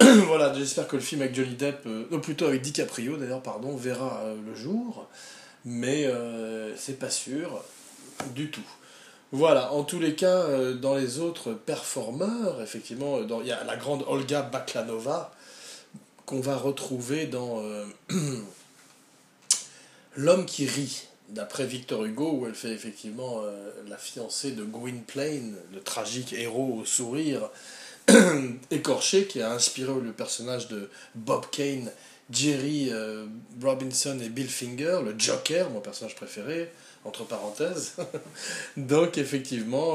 voilà, 0.26 0.54
j'espère 0.54 0.88
que 0.88 0.96
le 0.96 1.02
film 1.02 1.20
avec 1.20 1.34
Johnny 1.34 1.54
Depp, 1.54 1.84
euh, 1.84 2.18
plutôt 2.20 2.46
avec 2.46 2.62
DiCaprio 2.62 3.18
d'ailleurs, 3.18 3.42
pardon, 3.42 3.76
verra 3.76 4.24
le 4.46 4.54
jour, 4.54 5.06
mais 5.66 6.08
c'est 6.76 6.98
pas 6.98 7.10
sûr 7.10 7.62
du 8.34 8.50
tout. 8.50 8.64
Voilà, 9.30 9.72
en 9.72 9.84
tous 9.84 10.00
les 10.00 10.14
cas, 10.14 10.72
dans 10.72 10.96
les 10.96 11.18
autres 11.18 11.52
performeurs, 11.52 12.62
effectivement, 12.62 13.18
il 13.42 13.46
y 13.46 13.52
a 13.52 13.62
la 13.64 13.76
grande 13.76 14.04
Olga 14.08 14.40
Baklanova, 14.40 15.34
qu'on 16.26 16.40
va 16.40 16.56
retrouver 16.56 17.26
dans 17.26 17.62
euh, 17.62 17.84
L'homme 20.16 20.44
qui 20.44 20.66
rit, 20.66 21.08
d'après 21.30 21.64
Victor 21.64 22.04
Hugo, 22.04 22.32
où 22.32 22.46
elle 22.46 22.54
fait 22.54 22.72
effectivement 22.72 23.40
euh, 23.44 23.70
la 23.88 23.96
fiancée 23.96 24.52
de 24.52 24.62
Gwynplaine, 24.62 25.56
le 25.72 25.80
tragique 25.80 26.34
héros 26.34 26.80
au 26.82 26.84
sourire 26.84 27.48
écorché, 28.70 29.26
qui 29.26 29.40
a 29.40 29.50
inspiré 29.50 29.92
le 30.02 30.12
personnage 30.12 30.68
de 30.68 30.90
Bob 31.14 31.46
Kane, 31.50 31.90
Jerry 32.30 32.88
euh, 32.90 33.24
Robinson 33.62 34.18
et 34.22 34.28
Bill 34.28 34.48
Finger, 34.48 35.00
le 35.02 35.14
Joker, 35.18 35.70
mon 35.70 35.80
personnage 35.80 36.14
préféré, 36.14 36.70
entre 37.04 37.24
parenthèses. 37.24 37.94
Donc 38.76 39.16
effectivement, 39.16 39.94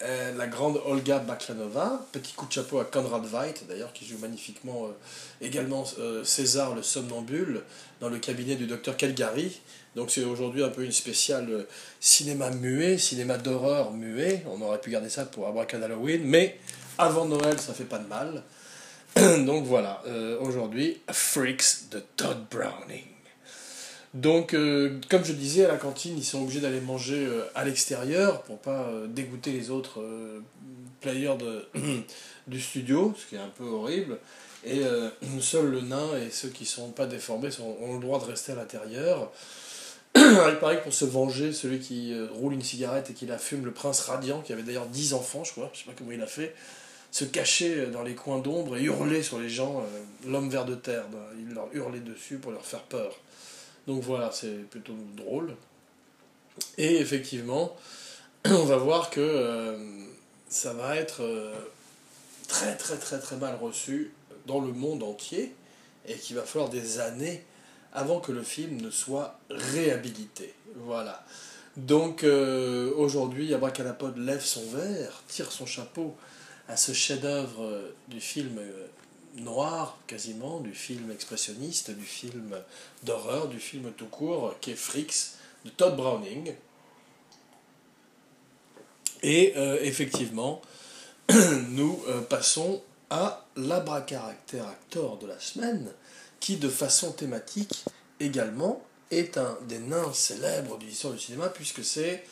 euh, 0.00 0.32
la 0.36 0.46
grande 0.46 0.80
Olga 0.86 1.18
Baklanova, 1.18 2.06
petit 2.12 2.32
coup 2.32 2.46
de 2.46 2.52
chapeau 2.52 2.78
à 2.78 2.84
Conrad 2.84 3.24
Veidt, 3.24 3.64
d'ailleurs, 3.68 3.92
qui 3.92 4.06
joue 4.06 4.18
magnifiquement 4.18 4.84
euh, 4.84 5.44
également 5.44 5.84
euh, 5.98 6.22
César 6.22 6.76
le 6.76 6.84
somnambule 6.84 7.62
dans 8.00 8.08
le 8.08 8.18
cabinet 8.18 8.54
du 8.54 8.68
docteur 8.68 8.96
Calgary. 8.96 9.60
Donc 9.96 10.12
c'est 10.12 10.22
aujourd'hui 10.22 10.62
un 10.62 10.68
peu 10.68 10.84
une 10.84 10.92
spéciale 10.92 11.66
cinéma 11.98 12.50
muet, 12.50 12.96
cinéma 12.96 13.38
d'horreur 13.38 13.92
muet. 13.92 14.44
On 14.46 14.62
aurait 14.62 14.80
pu 14.80 14.90
garder 14.90 15.08
ça 15.08 15.24
pour 15.24 15.48
Abracad 15.48 15.82
Halloween, 15.82 16.22
mais 16.24 16.60
avant 16.96 17.24
Noël, 17.24 17.58
ça 17.58 17.74
fait 17.74 17.84
pas 17.84 17.98
de 17.98 18.06
mal. 18.06 18.44
Donc 19.46 19.64
voilà, 19.64 20.04
aujourd'hui, 20.40 21.00
Freaks 21.10 21.88
de 21.90 22.00
Todd 22.16 22.46
Browning. 22.48 23.17
Donc, 24.14 24.54
euh, 24.54 24.98
comme 25.10 25.24
je 25.24 25.32
disais, 25.32 25.66
à 25.66 25.68
la 25.68 25.76
cantine, 25.76 26.16
ils 26.16 26.24
sont 26.24 26.42
obligés 26.42 26.60
d'aller 26.60 26.80
manger 26.80 27.26
euh, 27.26 27.44
à 27.54 27.64
l'extérieur 27.64 28.42
pour 28.42 28.58
pas 28.58 28.88
euh, 28.88 29.06
dégoûter 29.06 29.52
les 29.52 29.70
autres 29.70 30.02
players 31.00 31.36
du 32.46 32.60
studio, 32.60 33.14
ce 33.16 33.26
qui 33.26 33.34
est 33.34 33.38
un 33.38 33.52
peu 33.56 33.64
horrible. 33.64 34.18
Et 34.64 34.82
seul 35.40 35.70
le 35.70 35.80
nain 35.82 36.16
et 36.16 36.30
ceux 36.32 36.48
qui 36.48 36.66
sont 36.66 36.90
pas 36.90 37.06
déformés 37.06 37.48
ont 37.60 37.94
le 37.94 38.00
droit 38.00 38.18
de 38.18 38.24
rester 38.24 38.52
à 38.52 38.54
l'intérieur. 38.56 39.30
Il 40.16 40.56
paraît 40.60 40.78
que 40.78 40.82
pour 40.82 40.92
se 40.92 41.04
venger, 41.04 41.52
celui 41.52 41.78
qui 41.78 42.12
roule 42.32 42.54
une 42.54 42.62
cigarette 42.62 43.08
et 43.10 43.14
qui 43.14 43.24
la 43.24 43.38
fume, 43.38 43.64
le 43.64 43.70
prince 43.70 44.00
radiant, 44.00 44.40
qui 44.40 44.52
avait 44.52 44.64
d'ailleurs 44.64 44.86
10 44.86 45.14
enfants, 45.14 45.44
je 45.44 45.52
crois, 45.52 45.70
je 45.72 45.78
sais 45.78 45.84
pas 45.84 45.92
comment 45.96 46.10
il 46.10 46.20
a 46.20 46.26
fait, 46.26 46.56
se 47.12 47.24
cacher 47.24 47.86
dans 47.86 48.02
les 48.02 48.16
coins 48.16 48.40
d'ombre 48.40 48.76
et 48.76 48.82
hurler 48.82 49.22
sur 49.22 49.38
les 49.38 49.48
gens, 49.48 49.86
l'homme 50.26 50.50
vert 50.50 50.64
de 50.64 50.74
terre. 50.74 51.04
Il 51.38 51.54
leur 51.54 51.68
hurlait 51.72 52.00
dessus 52.00 52.38
pour 52.38 52.50
leur 52.50 52.66
faire 52.66 52.82
peur. 52.82 53.16
Donc 53.88 54.02
voilà, 54.02 54.30
c'est 54.32 54.68
plutôt 54.68 54.92
drôle. 55.16 55.56
Et 56.76 56.96
effectivement, 56.96 57.74
on 58.44 58.64
va 58.64 58.76
voir 58.76 59.08
que 59.08 59.18
euh, 59.18 59.78
ça 60.50 60.74
va 60.74 60.96
être 60.96 61.22
euh, 61.22 61.54
très 62.48 62.76
très 62.76 62.98
très 62.98 63.18
très 63.18 63.36
mal 63.36 63.56
reçu 63.56 64.12
dans 64.44 64.60
le 64.60 64.72
monde 64.72 65.02
entier 65.02 65.54
et 66.06 66.14
qu'il 66.16 66.36
va 66.36 66.42
falloir 66.42 66.68
des 66.68 67.00
années 67.00 67.42
avant 67.94 68.20
que 68.20 68.30
le 68.30 68.42
film 68.42 68.78
ne 68.78 68.90
soit 68.90 69.40
réhabilité. 69.48 70.52
Voilà. 70.76 71.24
Donc 71.78 72.24
euh, 72.24 72.92
aujourd'hui, 72.94 73.54
Abracadapod 73.54 74.18
lève 74.18 74.44
son 74.44 74.66
verre, 74.66 75.22
tire 75.28 75.50
son 75.50 75.64
chapeau 75.64 76.14
à 76.68 76.76
ce 76.76 76.92
chef-d'œuvre 76.92 77.80
du 78.08 78.20
film 78.20 78.60
noir 79.40 79.98
quasiment, 80.06 80.60
du 80.60 80.74
film 80.74 81.10
expressionniste, 81.10 81.90
du 81.90 82.04
film 82.04 82.56
d'horreur, 83.02 83.48
du 83.48 83.60
film 83.60 83.92
tout 83.92 84.06
court, 84.06 84.54
qui 84.60 84.72
est 84.72 84.76
Freaks, 84.76 85.32
de 85.64 85.70
Todd 85.70 85.96
Browning. 85.96 86.54
Et 89.22 89.54
euh, 89.56 89.78
effectivement, 89.82 90.62
nous 91.70 92.02
euh, 92.08 92.20
passons 92.22 92.82
à 93.10 93.46
l'abracaractère 93.56 94.66
acteur 94.66 95.16
de 95.18 95.26
la 95.26 95.38
semaine, 95.40 95.90
qui 96.40 96.56
de 96.56 96.68
façon 96.68 97.12
thématique 97.12 97.84
également 98.20 98.82
est 99.10 99.38
un 99.38 99.58
des 99.66 99.78
nains 99.78 100.12
célèbres 100.12 100.78
de 100.78 100.84
l'histoire 100.84 101.14
du 101.14 101.18
cinéma, 101.18 101.48
puisque 101.48 101.84
c'est 101.84 102.24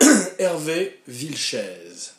Hervé 0.38 1.00
Vilches. 1.06 2.14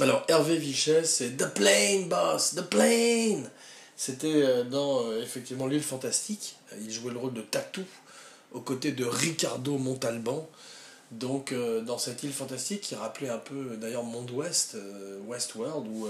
Alors, 0.00 0.24
Hervé 0.26 0.56
Vichet, 0.56 1.04
c'est 1.04 1.36
The 1.36 1.54
Plane, 1.54 2.08
boss, 2.08 2.56
The 2.56 2.62
Plane 2.62 3.48
C'était 3.96 4.42
euh, 4.42 4.64
dans, 4.64 5.06
euh, 5.06 5.22
effectivement, 5.22 5.68
L'île 5.68 5.84
fantastique. 5.84 6.56
Il 6.80 6.90
jouait 6.90 7.12
le 7.12 7.18
rôle 7.18 7.32
de 7.32 7.42
Tatou, 7.42 7.84
aux 8.50 8.60
côtés 8.60 8.90
de 8.90 9.04
Ricardo 9.04 9.78
Montalban. 9.78 10.48
Donc, 11.12 11.52
euh, 11.52 11.80
dans 11.80 11.98
cette 11.98 12.24
île 12.24 12.32
fantastique, 12.32 12.80
qui 12.80 12.96
rappelait 12.96 13.28
un 13.28 13.38
peu, 13.38 13.76
d'ailleurs, 13.76 14.02
Monde 14.02 14.32
Ouest, 14.32 14.76
Westworld, 15.28 15.86
où 15.86 16.08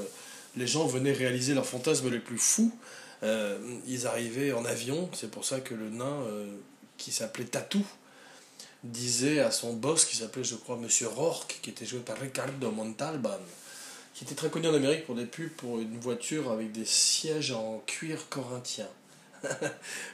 les 0.57 0.67
gens 0.67 0.87
venaient 0.87 1.13
réaliser 1.13 1.53
leurs 1.53 1.67
fantasmes 1.67 2.11
les 2.11 2.21
plus 2.21 2.39
fous. 2.39 2.73
ils 3.87 4.07
arrivaient 4.07 4.53
en 4.53 4.65
avion, 4.65 5.11
c'est 5.13 5.31
pour 5.31 5.45
ça 5.45 5.61
que 5.61 5.75
le 5.75 5.91
nain, 5.91 6.25
qui 6.97 7.13
s'appelait 7.13 7.45
Tatou, 7.45 7.85
disait 8.83 9.41
à 9.41 9.51
son 9.51 9.75
boss, 9.75 10.07
qui 10.07 10.17
s'appelait, 10.17 10.45
je 10.45 10.55
crois, 10.55 10.77
Monsieur 10.77 11.09
Rourke, 11.09 11.59
qui 11.61 11.69
était 11.69 11.87
joué 11.87 12.01
par 12.01 12.19
Ricardo 12.19 12.71
Montalban, 12.71 13.41
qui 14.15 14.25
était 14.25 14.37
très 14.37 14.49
connu 14.49 14.69
en 14.69 14.75
Amérique 14.75 15.07
pour 15.07 15.17
des 15.17 15.27
pubs 15.27 15.51
pour 15.51 15.81
une 15.81 15.99
voiture 15.99 16.51
avec 16.51 16.73
des 16.73 16.85
sièges 16.85 17.51
en 17.51 17.83
cuir 17.85 18.29
corinthien. 18.31 18.87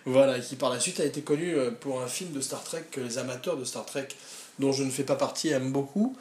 voilà, 0.07 0.41
qui 0.41 0.57
par 0.57 0.71
la 0.71 0.81
suite 0.81 1.01
a 1.01 1.05
été 1.05 1.21
connu 1.23 1.55
euh, 1.55 1.71
pour 1.71 2.01
un 2.01 2.07
film 2.09 2.33
de 2.33 2.41
Star 2.41 2.65
Trek 2.65 2.85
que 2.91 3.01
les 3.01 3.19
amateurs 3.19 3.57
de 3.57 3.65
Star 3.65 3.85
Trek, 3.85 4.09
dont 4.59 4.73
je 4.73 4.83
ne 4.83 4.91
fais 4.91 5.05
pas 5.05 5.17
partie, 5.17 5.51
aiment 5.51 5.71
beaucoup, 5.71 6.17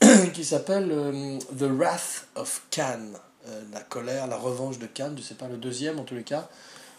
qui 0.32 0.44
s'appelle 0.44 0.88
euh, 0.90 1.38
The 1.58 1.64
Wrath 1.64 2.28
of 2.36 2.62
Khan, 2.70 3.00
euh, 3.48 3.62
la 3.72 3.80
colère, 3.80 4.28
la 4.28 4.36
revanche 4.36 4.78
de 4.78 4.86
Khan, 4.86 5.12
je 5.16 5.22
sais 5.22 5.34
pas, 5.34 5.48
le 5.48 5.56
deuxième 5.56 5.98
en 5.98 6.04
tous 6.04 6.14
les 6.14 6.22
cas, 6.22 6.48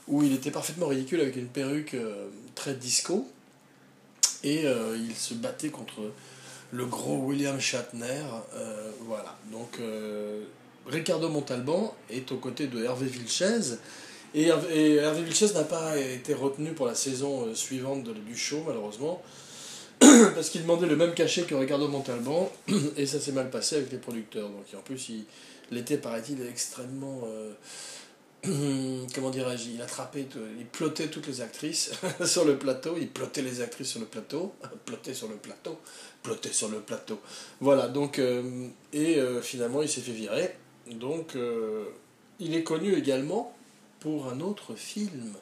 où 0.07 0.23
il 0.23 0.33
était 0.33 0.51
parfaitement 0.51 0.87
ridicule 0.87 1.21
avec 1.21 1.37
une 1.37 1.47
perruque 1.47 1.95
très 2.55 2.73
disco, 2.73 3.27
et 4.43 4.63
il 4.63 5.15
se 5.15 5.33
battait 5.33 5.67
contre 5.67 6.13
le 6.71 6.85
gros 6.85 7.17
William 7.17 7.59
Shatner. 7.59 8.23
Euh, 8.55 8.91
voilà. 9.01 9.37
Donc, 9.51 9.79
euh, 9.79 10.43
Ricardo 10.87 11.29
Montalban 11.29 11.95
est 12.09 12.31
aux 12.31 12.37
côtés 12.37 12.67
de 12.67 12.83
Hervé 12.83 13.07
Vilches. 13.07 13.77
Et 14.33 14.47
Hervé, 14.47 15.23
Vilches 15.23 15.53
n'a 15.53 15.63
pas 15.63 15.97
été 15.97 16.33
retenu 16.33 16.71
pour 16.73 16.85
la 16.85 16.95
saison 16.95 17.47
euh, 17.47 17.55
suivante 17.55 18.03
du 18.03 18.35
show, 18.35 18.63
malheureusement. 18.65 19.21
Parce 19.99 20.49
qu'il 20.49 20.61
demandait 20.61 20.87
le 20.87 20.95
même 20.95 21.13
cachet 21.13 21.43
que 21.43 21.55
Ricardo 21.55 21.87
Montalban. 21.87 22.51
Et 22.97 23.05
ça 23.05 23.19
s'est 23.19 23.31
mal 23.31 23.49
passé 23.49 23.77
avec 23.77 23.91
les 23.91 23.97
producteurs. 23.97 24.49
Donc, 24.49 24.65
en 24.77 24.81
plus, 24.81 25.11
l'été, 25.71 25.97
paraît-il, 25.97 26.45
extrêmement. 26.47 27.23
comment 29.15 29.29
dirais-je, 29.29 29.69
il 29.71 29.81
attrapait, 29.81 30.27
il 30.59 30.65
plotait 30.65 31.07
toutes 31.07 31.27
les 31.27 31.41
actrices 31.41 31.91
sur 32.25 32.45
le 32.45 32.57
plateau, 32.57 32.95
il 32.99 33.09
plotait 33.09 33.41
les 33.41 33.61
actrices 33.61 33.89
sur 33.89 33.99
le 33.99 34.05
plateau, 34.05 34.53
plotait 34.85 35.13
sur 35.13 35.27
le 35.27 35.35
plateau, 35.35 35.77
plotait 36.23 36.53
sur 36.53 36.69
le 36.69 36.79
plateau. 36.79 37.19
Voilà, 37.61 37.87
donc, 37.87 38.19
euh, 38.19 38.67
et 38.93 39.17
euh, 39.17 39.41
finalement 39.41 39.81
il 39.81 39.89
s'est 39.89 40.01
fait 40.01 40.11
virer. 40.11 40.55
Donc, 40.91 41.35
euh, 41.35 41.85
il 42.39 42.55
est 42.55 42.63
connu 42.63 42.93
également 42.93 43.55
pour 43.99 44.27
un 44.27 44.39
autre 44.39 44.75
film, 44.75 45.33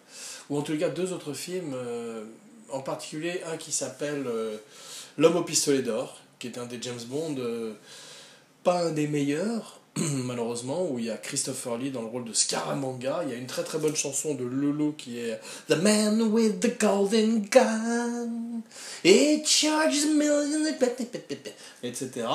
ou 0.50 0.58
en 0.58 0.62
tout 0.62 0.78
cas 0.78 0.90
deux 0.90 1.12
autres 1.12 1.34
films, 1.34 1.76
en 2.70 2.80
particulier 2.80 3.42
un 3.52 3.58
qui 3.58 3.74
s'appelle 3.74 4.26
L'homme 5.18 5.36
au 5.36 5.44
pistolet 5.44 5.82
d'or, 5.82 6.22
qui 6.40 6.48
est 6.48 6.58
un 6.58 6.66
des 6.66 6.82
James 6.82 7.02
Bond, 7.08 7.36
pas 8.64 8.86
un 8.86 8.92
des 8.92 9.08
meilleurs, 9.08 9.82
malheureusement, 10.26 10.88
où 10.90 11.00
il 11.00 11.06
y 11.06 11.10
a 11.10 11.18
Christopher 11.18 11.78
Lee 11.78 11.92
dans 11.92 12.02
le 12.02 12.08
rôle 12.08 12.26
de 12.26 12.34
Scaramanga. 12.34 13.22
Il 13.24 13.30
y 13.30 13.34
a 13.34 13.38
une 13.38 13.48
très 13.48 13.64
très 13.64 13.78
bonne 13.78 13.96
chanson 13.96 14.34
de 14.34 14.44
Lolo 14.44 14.94
qui 14.98 15.20
est 15.20 15.40
The 15.70 15.78
Man 15.78 16.22
with 16.22 16.60
the 16.60 16.80
Golden 16.80 17.48
Gun. 17.50 18.62
It 19.04 19.48
charges 19.48 20.06
millions, 20.06 20.66
etc. 21.84 22.28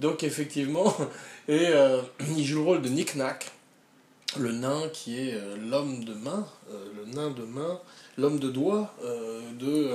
Donc 0.00 0.22
effectivement, 0.22 0.94
et 1.48 1.68
euh, 1.68 2.02
il 2.36 2.44
joue 2.44 2.58
le 2.58 2.64
rôle 2.64 2.82
de 2.82 2.88
Nick 2.88 3.14
Nack, 3.14 3.50
le 4.38 4.52
nain 4.52 4.88
qui 4.92 5.28
est 5.28 5.34
euh, 5.34 5.56
l'homme 5.56 6.04
de 6.04 6.14
main, 6.14 6.46
euh, 6.72 6.84
le 6.96 7.14
nain 7.14 7.30
de 7.30 7.44
main, 7.44 7.80
l'homme 8.18 8.38
de 8.38 8.50
doigt 8.50 8.94
de 9.58 9.90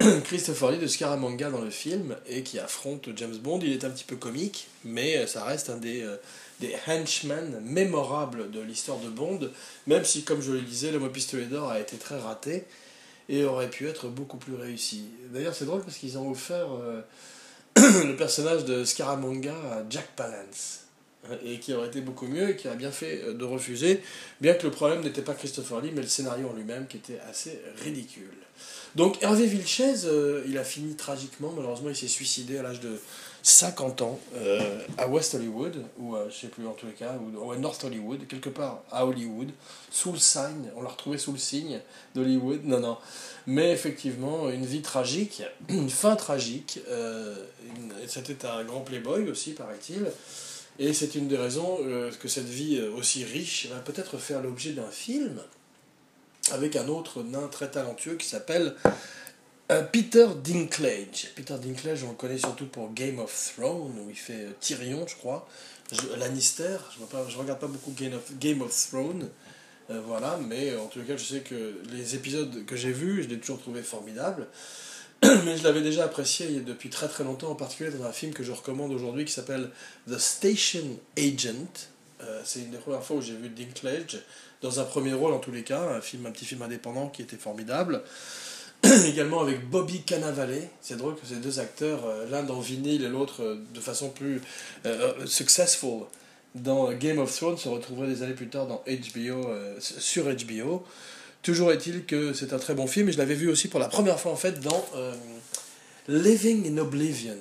Christopher 0.24 0.72
Lee 0.72 0.78
de 0.78 0.86
Scaramanga 0.86 1.50
dans 1.50 1.60
le 1.60 1.70
film 1.70 2.16
et 2.28 2.42
qui 2.42 2.58
affronte 2.58 3.08
James 3.16 3.36
Bond. 3.36 3.60
Il 3.62 3.72
est 3.72 3.84
un 3.84 3.90
petit 3.90 4.04
peu 4.04 4.16
comique, 4.16 4.68
mais 4.84 5.26
ça 5.26 5.44
reste 5.44 5.70
un 5.70 5.76
des, 5.76 6.06
des 6.60 6.74
henchmen 6.86 7.60
mémorables 7.62 8.50
de 8.50 8.60
l'histoire 8.60 8.98
de 8.98 9.08
Bond, 9.08 9.50
même 9.86 10.04
si, 10.04 10.24
comme 10.24 10.42
je 10.42 10.52
le 10.52 10.60
disais, 10.60 10.90
le 10.90 10.98
mot 10.98 11.08
pistolet 11.08 11.46
d'or 11.46 11.70
a 11.70 11.80
été 11.80 11.96
très 11.96 12.18
raté 12.18 12.64
et 13.28 13.44
aurait 13.44 13.70
pu 13.70 13.88
être 13.88 14.08
beaucoup 14.08 14.36
plus 14.36 14.54
réussi. 14.54 15.04
D'ailleurs, 15.32 15.54
c'est 15.54 15.64
drôle 15.64 15.82
parce 15.82 15.96
qu'ils 15.96 16.18
ont 16.18 16.30
offert 16.30 16.68
le 17.76 18.14
personnage 18.14 18.64
de 18.64 18.84
Scaramanga 18.84 19.54
à 19.54 19.82
Jack 19.88 20.08
Palance 20.16 20.83
et 21.44 21.58
qui 21.58 21.72
aurait 21.72 21.88
été 21.88 22.00
beaucoup 22.00 22.26
mieux 22.26 22.50
et 22.50 22.56
qui 22.56 22.68
a 22.68 22.74
bien 22.74 22.90
fait 22.90 23.22
euh, 23.24 23.34
de 23.34 23.44
refuser, 23.44 24.00
bien 24.40 24.54
que 24.54 24.64
le 24.64 24.70
problème 24.70 25.02
n'était 25.02 25.22
pas 25.22 25.34
Christopher 25.34 25.80
Lee, 25.80 25.90
mais 25.94 26.02
le 26.02 26.08
scénario 26.08 26.48
en 26.48 26.52
lui-même 26.52 26.86
qui 26.86 26.96
était 26.98 27.20
assez 27.28 27.60
ridicule. 27.82 28.30
Donc 28.94 29.22
Hervé 29.22 29.46
Vilches, 29.46 30.04
euh, 30.04 30.44
il 30.46 30.56
a 30.58 30.64
fini 30.64 30.94
tragiquement, 30.94 31.52
malheureusement 31.54 31.88
il 31.88 31.96
s'est 31.96 32.08
suicidé 32.08 32.58
à 32.58 32.62
l'âge 32.62 32.80
de 32.80 33.00
50 33.42 34.02
ans 34.02 34.18
euh, 34.36 34.80
à 34.96 35.06
West 35.08 35.34
Hollywood, 35.34 35.76
ou 35.98 36.14
je 36.30 36.34
sais 36.34 36.46
plus 36.46 36.66
en 36.66 36.72
tous 36.72 36.86
les 36.86 36.92
cas, 36.92 37.18
ou, 37.18 37.52
à 37.52 37.56
North 37.58 37.84
Hollywood, 37.84 38.26
quelque 38.26 38.48
part 38.48 38.82
à 38.90 39.04
Hollywood, 39.04 39.50
sous 39.90 40.12
le 40.12 40.18
signe, 40.18 40.70
on 40.76 40.82
l'a 40.82 40.88
retrouvé 40.88 41.18
sous 41.18 41.32
le 41.32 41.38
signe 41.38 41.80
d'Hollywood, 42.14 42.64
non, 42.64 42.80
non. 42.80 42.96
Mais 43.46 43.72
effectivement, 43.72 44.48
une 44.48 44.64
vie 44.64 44.80
tragique, 44.80 45.42
une 45.68 45.90
fin 45.90 46.16
tragique, 46.16 46.80
euh, 46.88 47.36
c'était 48.06 48.46
un 48.46 48.64
grand 48.64 48.80
playboy 48.80 49.28
aussi, 49.28 49.52
paraît-il, 49.52 50.06
et 50.78 50.92
c'est 50.92 51.14
une 51.14 51.28
des 51.28 51.36
raisons 51.36 51.78
euh, 51.82 52.10
que 52.20 52.28
cette 52.28 52.48
vie 52.48 52.80
aussi 52.96 53.24
riche 53.24 53.66
va 53.66 53.78
peut-être 53.80 54.18
faire 54.18 54.42
l'objet 54.42 54.72
d'un 54.72 54.90
film 54.90 55.40
avec 56.52 56.76
un 56.76 56.88
autre 56.88 57.22
nain 57.22 57.48
très 57.48 57.70
talentueux 57.70 58.16
qui 58.16 58.26
s'appelle 58.26 58.74
euh, 59.72 59.82
Peter 59.82 60.26
Dinklage. 60.44 61.30
Peter 61.34 61.54
Dinklage, 61.54 62.04
on 62.04 62.10
le 62.10 62.14
connaît 62.16 62.38
surtout 62.38 62.66
pour 62.66 62.92
Game 62.92 63.18
of 63.18 63.54
Thrones, 63.56 63.98
où 63.98 64.10
il 64.10 64.16
fait 64.16 64.44
euh, 64.44 64.50
Tyrion, 64.60 65.06
je 65.06 65.16
crois. 65.16 65.48
Lannister, 66.18 66.76
je 66.96 67.00
ne 67.02 67.38
regarde 67.40 67.60
pas 67.60 67.66
beaucoup 67.66 67.92
Game 67.92 68.60
of, 68.62 68.88
Thrones. 68.90 69.28
Euh, 69.90 70.00
voilà, 70.06 70.38
mais 70.46 70.76
en 70.76 70.86
tout 70.86 71.00
cas, 71.02 71.16
je 71.16 71.24
sais 71.24 71.40
que 71.40 71.80
les 71.92 72.14
épisodes 72.14 72.66
que 72.66 72.76
j'ai 72.76 72.92
vus, 72.92 73.22
je 73.22 73.28
l'ai 73.28 73.38
toujours 73.38 73.60
trouvé 73.60 73.82
formidable. 73.82 74.48
Mais 75.22 75.56
je 75.56 75.64
l'avais 75.64 75.80
déjà 75.80 76.04
apprécié 76.04 76.60
depuis 76.60 76.90
très 76.90 77.08
très 77.08 77.24
longtemps, 77.24 77.50
en 77.50 77.54
particulier 77.54 77.90
dans 77.90 78.04
un 78.04 78.12
film 78.12 78.32
que 78.32 78.42
je 78.42 78.52
recommande 78.52 78.92
aujourd'hui 78.92 79.24
qui 79.24 79.32
s'appelle 79.32 79.70
The 80.08 80.18
Station 80.18 80.98
Agent. 81.16 81.88
c'est 82.44 82.60
une 82.60 82.70
des 82.70 82.78
premières 82.78 83.02
fois 83.02 83.16
où 83.16 83.22
j'ai 83.22 83.34
vu 83.34 83.48
Dinklage, 83.48 84.18
dans 84.60 84.80
un 84.80 84.84
premier 84.84 85.12
rôle 85.12 85.32
en 85.32 85.38
tous 85.38 85.52
les 85.52 85.62
cas, 85.62 85.80
un, 85.80 86.00
film, 86.00 86.26
un 86.26 86.30
petit 86.30 86.44
film 86.44 86.62
indépendant 86.62 87.08
qui 87.08 87.22
était 87.22 87.36
formidable. 87.36 88.02
également 89.06 89.40
avec 89.40 89.68
Bobby 89.68 90.02
Cannavale. 90.02 90.68
C'est 90.80 90.96
drôle 90.96 91.14
que 91.14 91.26
ces 91.26 91.36
deux 91.36 91.60
acteurs, 91.60 92.04
euh, 92.06 92.26
l'un 92.30 92.42
dans 92.42 92.60
vinyle 92.60 93.04
et 93.04 93.08
l'autre 93.08 93.42
euh, 93.42 93.56
de 93.72 93.80
façon 93.80 94.10
plus 94.10 94.40
euh, 94.84 95.26
successful 95.26 96.04
dans 96.54 96.92
Game 96.92 97.18
of 97.18 97.34
Thrones, 97.34 97.56
se 97.56 97.68
retrouveraient 97.68 98.08
des 98.08 98.22
années 98.22 98.34
plus 98.34 98.48
tard 98.48 98.66
dans 98.66 98.84
HBO, 98.86 99.48
sur 99.80 100.26
HBO. 100.26 100.84
Toujours 101.44 101.70
est-il 101.70 102.04
que 102.06 102.32
c'est 102.32 102.52
un 102.52 102.58
très 102.58 102.74
bon 102.74 102.88
film 102.88 103.08
et 103.08 103.12
je 103.12 103.18
l'avais 103.18 103.34
vu 103.34 103.48
aussi 103.48 103.68
pour 103.68 103.78
la 103.78 103.86
première 103.86 104.18
fois 104.18 104.32
en 104.32 104.36
fait 104.36 104.60
dans 104.60 104.84
Living 106.08 106.66
in 106.70 106.78
Oblivion, 106.78 107.36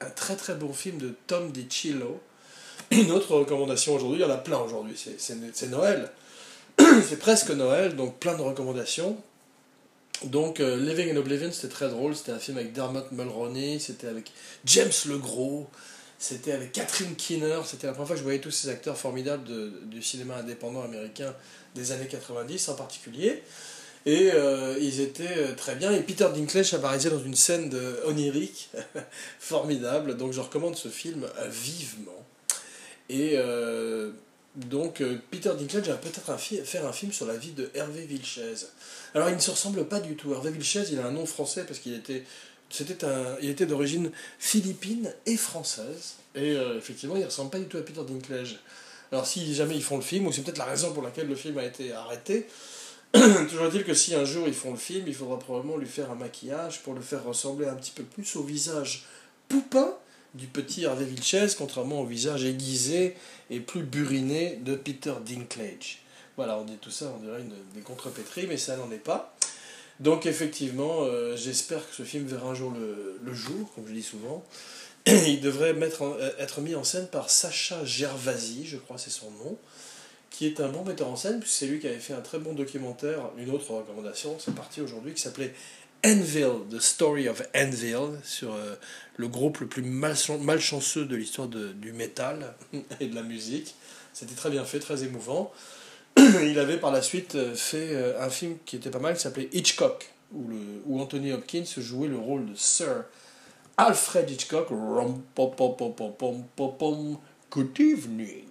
un 0.00 0.10
très 0.10 0.36
très 0.36 0.54
bon 0.54 0.72
film 0.72 0.98
de 0.98 1.14
Tom 1.26 1.52
DiCillo. 1.52 2.20
Une 2.90 3.10
autre 3.10 3.34
recommandation 3.34 3.94
aujourd'hui, 3.94 4.20
il 4.20 4.22
y 4.22 4.24
en 4.24 4.32
a 4.32 4.38
plein 4.38 4.58
aujourd'hui, 4.58 4.96
c'est 5.18 5.70
Noël. 5.70 6.10
c'est 7.08 7.18
presque 7.18 7.50
Noël, 7.50 7.96
donc 7.96 8.18
plein 8.18 8.36
de 8.36 8.42
recommandations. 8.42 9.16
Donc, 10.24 10.58
euh, 10.58 10.76
Living 10.76 11.14
in 11.14 11.16
Oblivion, 11.16 11.52
c'était 11.52 11.72
très 11.72 11.88
drôle. 11.88 12.16
C'était 12.16 12.32
un 12.32 12.38
film 12.38 12.58
avec 12.58 12.72
Dermot 12.72 13.04
Mulroney, 13.12 13.78
c'était 13.78 14.08
avec 14.08 14.32
James 14.64 14.90
Legros, 15.06 15.68
c'était 16.18 16.52
avec 16.52 16.72
Catherine 16.72 17.14
Keener. 17.16 17.60
C'était 17.64 17.86
la 17.86 17.92
première 17.92 18.08
fois 18.08 18.16
que 18.16 18.20
je 18.20 18.24
voyais 18.24 18.40
tous 18.40 18.50
ces 18.50 18.68
acteurs 18.68 18.96
formidables 18.96 19.44
du 19.88 20.02
cinéma 20.02 20.36
indépendant 20.36 20.82
américain 20.82 21.34
des 21.74 21.92
années 21.92 22.08
90 22.08 22.68
en 22.68 22.74
particulier. 22.74 23.42
Et 24.06 24.30
euh, 24.32 24.76
ils 24.80 25.00
étaient 25.00 25.36
euh, 25.36 25.54
très 25.54 25.74
bien. 25.74 25.92
Et 25.92 26.00
Peter 26.00 26.28
Dinklage 26.34 26.72
apparaissait 26.74 27.10
dans 27.10 27.22
une 27.22 27.34
scène 27.34 27.72
onirique 28.04 28.70
formidable. 29.38 30.16
Donc, 30.16 30.32
je 30.32 30.40
recommande 30.40 30.76
ce 30.76 30.88
film 30.88 31.26
vivement. 31.50 32.24
Et 33.10 33.36
donc 34.66 35.00
euh, 35.00 35.18
Peter 35.30 35.50
Dinklage 35.56 35.88
va 35.88 35.94
peut-être 35.94 36.36
faire 36.64 36.86
un 36.86 36.92
film 36.92 37.12
sur 37.12 37.26
la 37.26 37.36
vie 37.36 37.52
de 37.52 37.70
Hervé 37.74 38.04
Vilches. 38.06 38.40
Alors 39.14 39.28
il 39.28 39.36
ne 39.36 39.40
se 39.40 39.50
ressemble 39.50 39.86
pas 39.86 40.00
du 40.00 40.16
tout. 40.16 40.32
Hervé 40.32 40.50
Vilches, 40.50 40.90
il 40.90 40.98
a 40.98 41.06
un 41.06 41.12
nom 41.12 41.26
français 41.26 41.64
parce 41.64 41.78
qu'il 41.78 41.94
était, 41.94 42.24
c'était 42.70 43.04
un, 43.04 43.36
il 43.40 43.50
était 43.50 43.66
d'origine 43.66 44.10
philippine 44.38 45.12
et 45.26 45.36
française. 45.36 46.14
Et 46.34 46.52
euh, 46.52 46.78
effectivement, 46.78 47.16
il 47.16 47.22
ne 47.22 47.26
ressemble 47.26 47.50
pas 47.50 47.58
du 47.58 47.66
tout 47.66 47.78
à 47.78 47.82
Peter 47.82 48.00
Dinklage. 48.06 48.58
Alors 49.10 49.26
si 49.26 49.54
jamais 49.54 49.74
ils 49.74 49.82
font 49.82 49.96
le 49.96 50.02
film, 50.02 50.26
ou 50.26 50.32
c'est 50.32 50.42
peut-être 50.42 50.58
la 50.58 50.66
raison 50.66 50.92
pour 50.92 51.02
laquelle 51.02 51.28
le 51.28 51.34
film 51.34 51.56
a 51.58 51.64
été 51.64 51.92
arrêté, 51.92 52.46
toujours 53.12 53.66
est-il 53.66 53.84
que 53.84 53.94
si 53.94 54.14
un 54.14 54.24
jour 54.24 54.46
ils 54.46 54.54
font 54.54 54.72
le 54.72 54.76
film, 54.76 55.04
il 55.06 55.14
faudra 55.14 55.38
probablement 55.38 55.78
lui 55.78 55.88
faire 55.88 56.10
un 56.10 56.14
maquillage 56.14 56.82
pour 56.82 56.92
le 56.94 57.00
faire 57.00 57.24
ressembler 57.24 57.66
un 57.66 57.74
petit 57.74 57.92
peu 57.92 58.02
plus 58.02 58.36
au 58.36 58.42
visage 58.42 59.06
poupin 59.48 59.94
du 60.34 60.46
petit 60.46 60.84
Hervé 60.84 61.06
Vilches, 61.06 61.54
contrairement 61.56 62.02
au 62.02 62.06
visage 62.06 62.44
aiguisé 62.44 63.16
et 63.48 63.60
plus 63.60 63.82
buriné 63.82 64.56
de 64.62 64.74
Peter 64.74 65.14
Dinklage. 65.24 66.02
Voilà, 66.36 66.58
on 66.58 66.64
dit 66.64 66.76
tout 66.76 66.90
ça, 66.90 67.12
on 67.16 67.24
dirait 67.24 67.40
une, 67.40 67.54
des 67.74 67.80
contrepétries, 67.80 68.46
mais 68.46 68.58
ça 68.58 68.76
n'en 68.76 68.90
est 68.90 69.02
pas. 69.02 69.34
Donc 70.00 70.26
effectivement, 70.26 71.02
euh, 71.02 71.36
j'espère 71.36 71.88
que 71.88 71.94
ce 71.94 72.04
film 72.04 72.26
verra 72.26 72.50
un 72.50 72.54
jour 72.54 72.72
le, 72.72 73.34
jour, 73.34 73.70
comme 73.74 73.86
je 73.86 73.92
dis 73.92 74.02
souvent. 74.02 74.44
Il 75.06 75.40
devrait 75.40 75.74
euh, 75.74 76.30
être 76.38 76.60
mis 76.60 76.74
en 76.74 76.84
scène 76.84 77.08
par 77.08 77.30
Sacha 77.30 77.84
Gervasi, 77.84 78.66
je 78.66 78.76
crois 78.76 78.98
c'est 78.98 79.10
son 79.10 79.30
nom, 79.30 79.58
qui 80.30 80.46
est 80.46 80.60
un 80.60 80.68
bon 80.68 80.84
metteur 80.84 81.08
en 81.08 81.16
scène, 81.16 81.40
puisque 81.40 81.56
c'est 81.56 81.66
lui 81.66 81.80
qui 81.80 81.88
avait 81.88 81.98
fait 81.98 82.12
un 82.12 82.20
très 82.20 82.38
bon 82.38 82.52
documentaire, 82.52 83.30
une 83.38 83.50
autre 83.50 83.70
recommandation, 83.72 84.36
c'est 84.38 84.54
parti 84.54 84.80
aujourd'hui, 84.80 85.14
qui 85.14 85.22
s'appelait 85.22 85.54
Enville, 86.04 86.60
The 86.70 86.78
Story 86.78 87.28
of 87.28 87.42
Enville, 87.56 88.20
sur 88.22 88.54
euh, 88.54 88.76
le 89.16 89.26
groupe 89.26 89.58
le 89.58 89.66
plus 89.66 89.82
malchanceux 89.82 91.06
de 91.06 91.16
l'histoire 91.16 91.48
du 91.48 91.92
métal 91.92 92.54
et 93.00 93.06
de 93.06 93.14
la 93.14 93.22
musique. 93.22 93.74
C'était 94.12 94.36
très 94.36 94.50
bien 94.50 94.64
fait, 94.64 94.78
très 94.78 95.02
émouvant. 95.02 95.52
Il 96.16 96.58
avait 96.58 96.78
par 96.78 96.90
la 96.90 97.02
suite 97.02 97.34
euh, 97.34 97.54
fait 97.54 97.88
euh, 97.92 98.20
un 98.20 98.30
film 98.30 98.56
qui 98.64 98.76
était 98.76 98.90
pas 98.90 98.98
mal, 98.98 99.14
qui 99.14 99.20
s'appelait 99.20 99.48
Hitchcock, 99.52 100.10
où, 100.32 100.48
le, 100.48 100.56
où 100.86 101.00
Anthony 101.00 101.32
Hopkins 101.32 101.64
jouait 101.76 102.08
le 102.08 102.18
rôle 102.18 102.46
de 102.46 102.54
Sir 102.54 103.04
Alfred 103.76 104.28
Hitchcock. 104.30 104.68
Good 107.50 107.80
evening. 107.80 108.44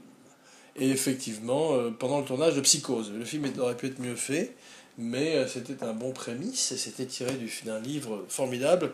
Et 0.76 0.90
effectivement, 0.90 1.92
pendant 2.00 2.20
le 2.20 2.26
tournage 2.26 2.56
de 2.56 2.62
Psychose, 2.62 3.12
le 3.12 3.26
film 3.26 3.52
aurait 3.60 3.76
pu 3.76 3.88
être 3.88 4.00
mieux 4.00 4.16
fait 4.16 4.56
mais 4.98 5.36
euh, 5.36 5.48
c'était 5.48 5.84
un 5.84 5.94
bon 5.94 6.12
prémisse 6.12 6.72
et 6.72 6.78
c'était 6.78 7.06
tiré 7.06 7.32
d'un 7.66 7.80
livre 7.80 8.26
formidable 8.28 8.92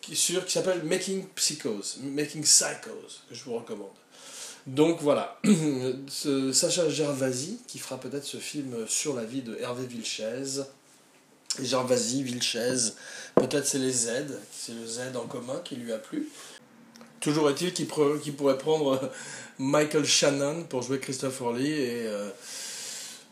qui, 0.00 0.12
qui 0.12 0.52
s'appelle 0.52 0.82
Making 0.84 1.26
Psychos, 1.34 1.98
Making 2.02 2.42
Psychos, 2.42 3.22
que 3.28 3.34
je 3.34 3.44
vous 3.44 3.54
recommande. 3.54 3.88
Donc 4.66 5.02
voilà, 5.02 5.38
Sacha 6.08 6.88
Gervasi 6.88 7.60
qui 7.66 7.78
fera 7.78 8.00
peut-être 8.00 8.24
ce 8.24 8.38
film 8.38 8.86
sur 8.88 9.14
la 9.14 9.24
vie 9.24 9.42
de 9.42 9.56
Hervé 9.60 9.86
Vilches. 9.86 10.60
Gervasi, 11.60 12.22
Vilches, 12.22 12.94
peut-être 13.36 13.66
c'est 13.66 13.78
les 13.78 13.92
Z, 13.92 14.38
c'est 14.50 14.72
le 14.72 14.86
Z 14.86 15.16
en 15.16 15.26
commun 15.26 15.60
qui 15.62 15.76
lui 15.76 15.92
a 15.92 15.98
plu. 15.98 16.28
Toujours 17.20 17.48
est-il 17.48 17.72
qu'il 17.72 17.86
pourrait 17.86 18.58
prendre 18.58 19.10
Michael 19.58 20.04
Shannon 20.04 20.64
pour 20.64 20.82
jouer 20.82 20.98
Christopher 20.98 21.52
Lee 21.52 21.70
et 21.70 22.06
euh, 22.06 22.30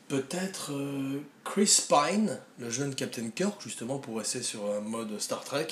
peut-être 0.09 0.73
euh, 0.73 1.21
Chris 1.45 1.85
Pine, 1.89 2.39
le 2.59 2.71
jeune 2.71 2.95
Captain 2.95 3.29
Kirk, 3.31 3.61
justement 3.63 3.99
pour 3.99 4.19
rester 4.19 4.43
sur 4.43 4.71
un 4.71 4.81
mode 4.81 5.19
Star 5.21 5.43
Trek, 5.43 5.69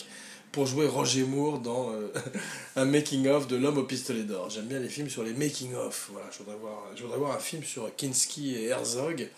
pour 0.53 0.67
jouer 0.67 0.87
Roger 0.87 1.25
Moore 1.25 1.59
dans 1.59 1.91
euh, 1.93 2.13
un 2.77 2.85
making-of 2.85 3.47
de 3.47 3.57
L'homme 3.57 3.79
au 3.79 3.85
pistolet 3.85 4.23
d'or. 4.23 4.51
J'aime 4.51 4.67
bien 4.67 4.79
les 4.79 4.89
films 4.89 5.09
sur 5.09 5.23
les 5.23 5.33
making-of. 5.33 6.11
Voilà, 6.13 6.29
je 6.33 6.39
voudrais, 6.39 6.57
voir, 6.57 6.85
je 6.97 7.05
voir 7.05 7.37
un 7.37 7.41
film 7.41 7.63
sur 7.63 7.95
Kinski 7.97 8.57
et 8.57 8.67
Herzog, 8.67 9.29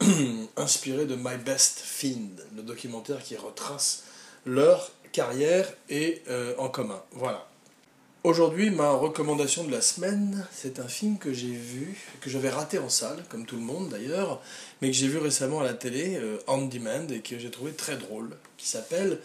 inspiré 0.56 1.06
de 1.06 1.16
My 1.16 1.36
Best 1.44 1.80
Fiend, 1.80 2.30
le 2.56 2.62
documentaire 2.62 3.22
qui 3.22 3.36
retrace 3.36 4.04
leur 4.44 4.90
carrière 5.12 5.72
et 5.88 6.22
euh, 6.28 6.54
en 6.58 6.68
commun. 6.68 7.02
Voilà. 7.12 7.48
Aujourd'hui, 8.24 8.70
ma 8.70 8.90
recommandation 8.90 9.64
de 9.64 9.72
la 9.72 9.80
semaine, 9.80 10.46
c'est 10.52 10.78
un 10.78 10.86
film 10.86 11.18
que 11.18 11.32
j'ai 11.32 11.50
vu, 11.50 11.98
que 12.20 12.30
j'avais 12.30 12.50
raté 12.50 12.78
en 12.78 12.88
salle, 12.88 13.24
comme 13.28 13.46
tout 13.46 13.56
le 13.56 13.62
monde 13.62 13.88
d'ailleurs, 13.88 14.40
mais 14.80 14.92
que 14.92 14.96
j'ai 14.96 15.08
vu 15.08 15.18
récemment 15.18 15.60
à 15.60 15.64
la 15.64 15.74
télé, 15.74 16.16
euh, 16.18 16.38
on 16.46 16.66
demand, 16.66 17.08
et 17.10 17.18
que 17.18 17.36
j'ai 17.38 17.50
trouvé 17.50 17.72
très 17.72 17.96
drôle, 17.96 18.30
qui 18.56 18.68
s'appelle 18.68 19.18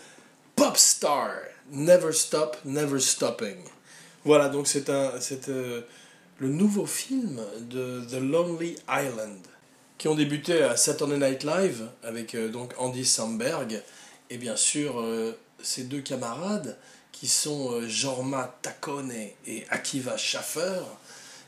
Popstar, 0.57 1.29
Never 1.71 2.11
Stop, 2.11 2.57
Never 2.65 2.99
Stopping. 2.99 3.55
Voilà, 4.25 4.49
donc 4.49 4.67
c'est 4.67 4.89
euh, 4.89 5.81
le 6.39 6.49
nouveau 6.49 6.85
film 6.85 7.39
de 7.61 8.03
The 8.09 8.19
Lonely 8.19 8.75
Island, 8.89 9.39
qui 9.97 10.09
ont 10.09 10.15
débuté 10.15 10.61
à 10.61 10.75
Saturday 10.75 11.17
Night 11.17 11.45
Live 11.45 11.87
avec 12.03 12.35
euh, 12.35 12.49
donc 12.49 12.73
Andy 12.77 13.05
Samberg 13.05 13.81
et 14.29 14.37
bien 14.37 14.57
sûr 14.57 15.01
ses 15.61 15.83
deux 15.83 16.01
camarades 16.01 16.77
qui 17.19 17.27
sont 17.27 17.71
euh, 17.71 17.87
Jorma 17.87 18.57
Takone 18.61 19.11
et 19.11 19.65
Akiva 19.69 20.17
Schaffer, 20.17 20.81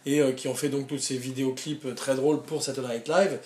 et 0.06 0.19
euh, 0.19 0.32
qui 0.32 0.48
ont 0.48 0.56
fait 0.56 0.69
donc 0.69 0.88
tous 0.88 0.98
ces 0.98 1.17
vidéoclips 1.17 1.86
euh, 1.86 1.93
très 1.93 2.15
drôles 2.15 2.41
pour 2.41 2.63
Saturday 2.63 2.95
Night 2.95 3.08
Live. 3.08 3.39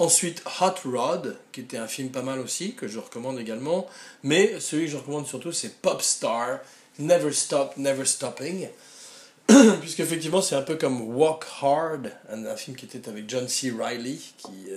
Ensuite, 0.00 0.42
Hot 0.62 0.88
Rod, 0.90 1.36
qui 1.52 1.60
était 1.60 1.76
un 1.76 1.86
film 1.86 2.08
pas 2.08 2.22
mal 2.22 2.38
aussi, 2.40 2.72
que 2.72 2.88
je 2.88 2.98
recommande 2.98 3.38
également. 3.38 3.86
Mais 4.22 4.58
celui 4.58 4.86
que 4.86 4.92
je 4.92 4.96
recommande 4.96 5.26
surtout, 5.26 5.52
c'est 5.52 5.82
Pop 5.82 6.00
Star, 6.00 6.60
Never 6.98 7.32
Stop, 7.32 7.76
Never 7.76 8.06
Stopping. 8.06 8.68
Puisque 9.82 10.00
effectivement, 10.00 10.40
c'est 10.40 10.54
un 10.54 10.62
peu 10.62 10.76
comme 10.76 11.02
Walk 11.02 11.44
Hard, 11.60 12.10
un, 12.30 12.56
film 12.56 12.78
qui 12.78 12.86
était 12.86 13.10
avec 13.10 13.28
John 13.28 13.46
C. 13.46 13.74
Reilly, 13.78 14.32
qui, 14.38 14.70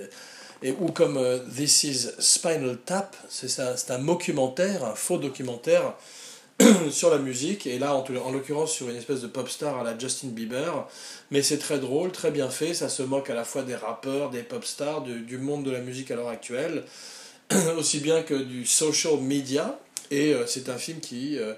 et, 0.62 0.72
ou 0.72 0.88
comme 0.88 1.18
This 1.56 1.84
is 1.84 2.10
Spinal 2.18 2.76
Tap, 2.84 3.16
c'est 3.30 3.60
un, 3.60 3.76
un 3.88 3.98
documentaire, 4.00 4.84
un 4.84 4.94
faux 4.94 5.16
documentaire 5.16 5.94
sur 6.90 7.10
la 7.10 7.18
musique, 7.18 7.66
et 7.66 7.78
là 7.78 7.94
en, 7.94 8.04
en 8.04 8.32
l'occurrence 8.32 8.72
sur 8.72 8.88
une 8.88 8.96
espèce 8.96 9.20
de 9.20 9.26
pop 9.26 9.48
star 9.48 9.78
à 9.78 9.84
la 9.84 9.98
Justin 9.98 10.28
Bieber, 10.28 10.86
mais 11.30 11.42
c'est 11.42 11.58
très 11.58 11.78
drôle, 11.78 12.12
très 12.12 12.30
bien 12.30 12.48
fait, 12.48 12.74
ça 12.74 12.88
se 12.88 13.02
moque 13.02 13.30
à 13.30 13.34
la 13.34 13.44
fois 13.44 13.62
des 13.62 13.74
rappeurs, 13.74 14.30
des 14.30 14.42
pop 14.42 14.64
stars, 14.64 15.02
du 15.02 15.38
monde 15.38 15.64
de 15.64 15.70
la 15.70 15.80
musique 15.80 16.10
à 16.10 16.16
l'heure 16.16 16.28
actuelle, 16.28 16.84
aussi 17.76 18.00
bien 18.00 18.22
que 18.22 18.34
du 18.34 18.66
social 18.66 19.18
media, 19.18 19.78
et 20.10 20.34
euh, 20.34 20.46
c'est 20.46 20.68
un 20.68 20.78
film 20.78 21.00
qui 21.00 21.38
euh, 21.38 21.54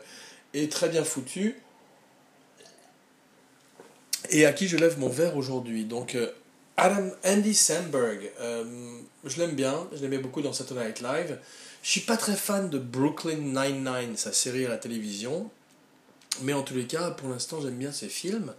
est 0.55 0.71
très 0.71 0.88
bien 0.88 1.05
foutu, 1.05 1.57
et 4.31 4.47
à 4.47 4.53
qui 4.53 4.66
je 4.66 4.77
lève 4.77 4.99
mon 4.99 5.09
verre 5.09 5.37
aujourd'hui. 5.37 5.85
Donc 5.85 6.14
euh, 6.14 6.31
Adam 6.77 7.11
Andy 7.25 7.55
Sandberg, 7.55 8.31
je 9.25 9.38
l'aime 9.38 9.55
bien, 9.55 9.88
je 9.95 10.03
l'aimais 10.03 10.19
beaucoup 10.19 10.42
dans 10.42 10.53
Saturday 10.53 10.87
Night 10.87 11.01
Live. 11.01 11.38
Je 11.87 11.92
suis 11.92 12.01
pas 12.01 12.16
très 12.16 12.35
fan 12.35 12.68
de 12.68 12.81
Brooklyn 12.81 13.37
Nine-Nine, 13.37 14.16
sa 14.16 14.33
série 14.33 14.66
à 14.66 14.70
la 14.70 14.77
télévision. 14.77 15.49
Mais 16.42 16.53
en 16.53 16.62
tous 16.62 16.75
les 16.75 16.88
cas, 16.88 17.12
pour 17.12 17.29
l'instant, 17.29 17.61
j'aime 17.62 17.77
bien 17.77 17.92
ses 17.92 18.09
films. 18.09 18.53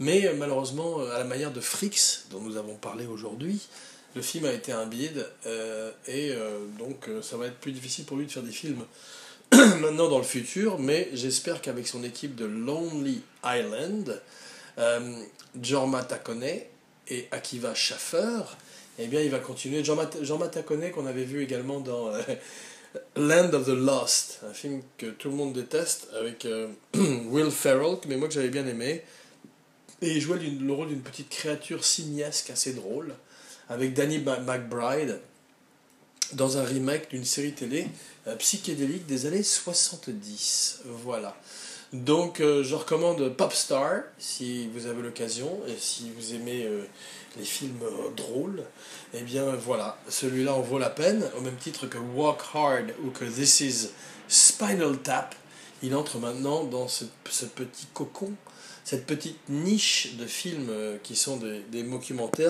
Mais 0.00 0.26
euh, 0.26 0.34
malheureusement, 0.36 0.98
euh, 0.98 1.14
à 1.14 1.18
la 1.20 1.24
manière 1.24 1.52
de 1.52 1.60
Fricks, 1.60 2.24
dont 2.32 2.40
nous 2.40 2.56
avons 2.56 2.74
parlé 2.74 3.06
aujourd'hui, 3.06 3.60
le 4.16 4.22
film 4.22 4.46
a 4.46 4.52
été 4.52 4.72
un 4.72 4.86
bide. 4.86 5.24
Euh, 5.46 5.92
et 6.08 6.34
donc, 6.76 7.08
ça 7.22 7.36
va 7.36 7.46
être 7.46 7.60
plus 7.60 7.70
difficile 7.70 8.06
pour 8.06 8.16
lui 8.16 8.26
de 8.26 8.32
faire 8.32 8.42
des 8.42 8.50
films 8.50 8.84
maintenant 9.52 10.08
dans 10.08 10.18
le 10.18 10.24
futur. 10.24 10.80
Mais 10.80 11.10
j'espère 11.12 11.62
qu'avec 11.62 11.86
son 11.86 12.02
équipe 12.02 12.34
de 12.34 12.44
Lonely 12.44 13.22
Island, 13.44 14.20
Jorma 15.62 16.02
Takone 16.02 16.42
et 16.42 17.28
Akiva 17.30 17.72
Schaffer, 17.72 18.42
eh 18.98 19.06
bien, 19.06 19.20
il 19.20 19.30
va 19.30 19.38
continuer. 19.38 19.82
Jean, 19.84 19.96
Matacone, 20.38 20.90
qu'on 20.90 21.06
avait 21.06 21.24
vu 21.24 21.42
également 21.42 21.80
dans 21.80 22.08
euh, 22.08 22.20
Land 23.16 23.52
of 23.52 23.66
the 23.66 23.76
Lost, 23.76 24.40
un 24.48 24.52
film 24.52 24.82
que 24.98 25.06
tout 25.06 25.30
le 25.30 25.34
monde 25.34 25.52
déteste, 25.52 26.08
avec 26.18 26.44
euh, 26.44 26.68
Will 26.94 27.50
Ferrell, 27.50 27.96
mais 28.08 28.16
moi 28.16 28.28
que 28.28 28.34
j'avais 28.34 28.50
bien 28.50 28.66
aimé. 28.66 29.02
Et 30.02 30.12
il 30.12 30.20
jouait 30.20 30.38
le 30.38 30.72
rôle 30.72 30.88
d'une 30.88 31.00
petite 31.00 31.28
créature 31.28 31.84
simiesque 31.84 32.50
assez 32.50 32.72
drôle, 32.72 33.14
avec 33.68 33.94
Danny 33.94 34.18
McBride, 34.18 35.20
dans 36.32 36.58
un 36.58 36.64
remake 36.64 37.10
d'une 37.10 37.24
série 37.24 37.52
télé 37.52 37.86
euh, 38.26 38.36
psychédélique 38.36 39.06
des 39.06 39.26
années 39.26 39.42
70. 39.42 40.82
Voilà. 40.84 41.36
Donc, 41.94 42.40
je 42.40 42.74
recommande 42.74 43.28
Popstar, 43.30 44.02
si 44.18 44.68
vous 44.74 44.86
avez 44.86 45.00
l'occasion, 45.00 45.60
et 45.66 45.76
si 45.78 46.10
vous 46.16 46.34
aimez 46.34 46.68
les 47.38 47.44
films 47.44 47.82
euh, 47.82 48.10
drôles, 48.16 48.62
eh 49.12 49.20
bien 49.20 49.44
voilà, 49.56 49.98
celui-là 50.08 50.54
en 50.54 50.60
vaut 50.60 50.78
la 50.78 50.90
peine, 50.90 51.28
au 51.36 51.40
même 51.40 51.56
titre 51.56 51.86
que 51.86 51.98
Walk 51.98 52.40
Hard 52.54 52.92
ou 53.04 53.10
que 53.10 53.24
This 53.24 53.60
is 53.60 53.88
Spinal 54.28 54.98
Tap. 54.98 55.34
Il 55.82 55.94
entre 55.94 56.18
maintenant 56.18 56.64
dans 56.64 56.88
ce, 56.88 57.04
petit 57.54 57.86
cocon, 57.92 58.32
cette 58.84 59.06
petite 59.06 59.38
niche 59.48 60.16
de 60.16 60.26
films 60.26 60.68
euh, 60.70 60.96
qui 61.02 61.16
sont 61.16 61.36
des, 61.36 61.60
des 61.70 61.84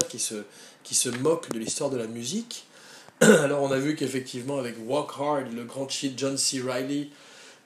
qui 0.08 0.18
se, 0.18 0.44
qui 0.82 0.94
se 0.94 1.08
moquent 1.08 1.50
de 1.50 1.58
l'histoire 1.58 1.90
de 1.90 1.96
la 1.96 2.06
musique. 2.06 2.66
Alors 3.20 3.62
on 3.62 3.72
a 3.72 3.78
vu 3.78 3.96
qu'effectivement 3.96 4.58
avec 4.58 4.76
Walk 4.86 5.10
Hard, 5.18 5.52
le 5.52 5.64
grand 5.64 5.88
cheat 5.88 6.18
John 6.18 6.36
C. 6.36 6.60
Reilly, 6.60 7.10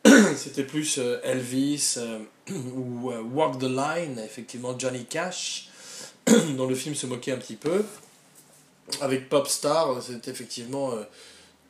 c'était 0.37 0.65
plus 0.65 0.99
euh, 0.99 1.21
Elvis 1.23 1.97
ou 2.51 3.13
Walk 3.33 3.59
the 3.59 3.65
Line, 3.65 4.19
effectivement 4.19 4.79
Johnny 4.79 5.05
Cash. 5.05 5.69
dont 6.57 6.67
le 6.67 6.75
film 6.75 6.95
se 6.95 7.07
moquait 7.07 7.33
un 7.33 7.37
petit 7.37 7.57
peu. 7.57 7.85
Avec 9.01 9.29
Popstar, 9.29 10.03
c'est 10.03 10.29
effectivement 10.29 10.93
euh, 10.93 11.03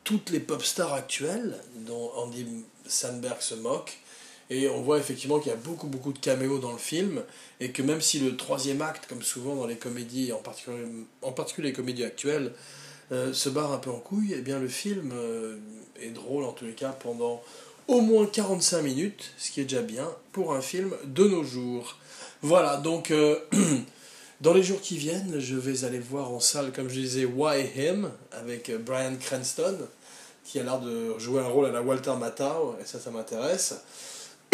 toutes 0.03 0.29
les 0.29 0.39
pop 0.39 0.63
stars 0.63 0.93
actuelles 0.93 1.57
dont 1.85 2.11
Andy 2.15 2.45
Sandberg 2.87 3.41
se 3.41 3.55
moque. 3.55 3.97
Et 4.49 4.67
on 4.67 4.81
voit 4.81 4.97
effectivement 4.97 5.39
qu'il 5.39 5.51
y 5.51 5.53
a 5.53 5.57
beaucoup 5.57 5.85
beaucoup 5.85 6.11
de 6.11 6.17
caméos 6.17 6.57
dans 6.57 6.71
le 6.71 6.79
film, 6.79 7.21
et 7.59 7.71
que 7.71 7.83
même 7.83 8.01
si 8.01 8.19
le 8.19 8.35
troisième 8.35 8.81
acte, 8.81 9.05
comme 9.07 9.21
souvent 9.21 9.55
dans 9.55 9.67
les 9.67 9.75
comédies, 9.75 10.33
en 10.33 10.39
particulier, 10.39 10.87
en 11.21 11.31
particulier 11.31 11.67
les 11.67 11.73
comédies 11.73 12.03
actuelles, 12.03 12.51
euh, 13.11 13.31
se 13.31 13.49
barre 13.49 13.73
un 13.73 13.77
peu 13.77 13.91
en 13.91 13.99
couille, 13.99 14.33
eh 14.35 14.41
bien 14.41 14.57
le 14.57 14.67
film 14.67 15.11
euh, 15.13 15.57
est 16.01 16.09
drôle 16.09 16.45
en 16.45 16.51
tous 16.51 16.65
les 16.65 16.73
cas 16.73 16.89
pendant 16.89 17.43
au 17.89 18.01
moins 18.01 18.25
45 18.25 18.81
minutes, 18.81 19.33
ce 19.37 19.51
qui 19.51 19.61
est 19.61 19.65
déjà 19.65 19.81
bien 19.81 20.07
pour 20.31 20.53
un 20.53 20.61
film 20.61 20.93
de 21.05 21.27
nos 21.27 21.43
jours. 21.43 21.97
Voilà, 22.41 22.77
donc 22.77 23.11
Dans 24.41 24.53
les 24.53 24.63
jours 24.63 24.79
qui 24.79 24.95
viennent, 24.95 25.37
je 25.37 25.57
vais 25.57 25.83
aller 25.83 25.99
voir 25.99 26.31
en 26.31 26.39
salle, 26.39 26.71
comme 26.71 26.87
je 26.87 27.01
disais, 27.01 27.25
Why 27.25 27.59
Him 27.75 28.09
avec 28.31 28.71
Brian 28.85 29.17
Cranston, 29.19 29.77
qui 30.45 30.61
a 30.61 30.63
l'air 30.63 30.79
de 30.79 31.19
jouer 31.19 31.41
un 31.41 31.47
rôle 31.47 31.65
à 31.65 31.71
la 31.73 31.81
Walter 31.81 32.13
Matthau, 32.17 32.77
et 32.81 32.85
ça, 32.85 33.01
ça 33.01 33.11
m'intéresse. 33.11 33.75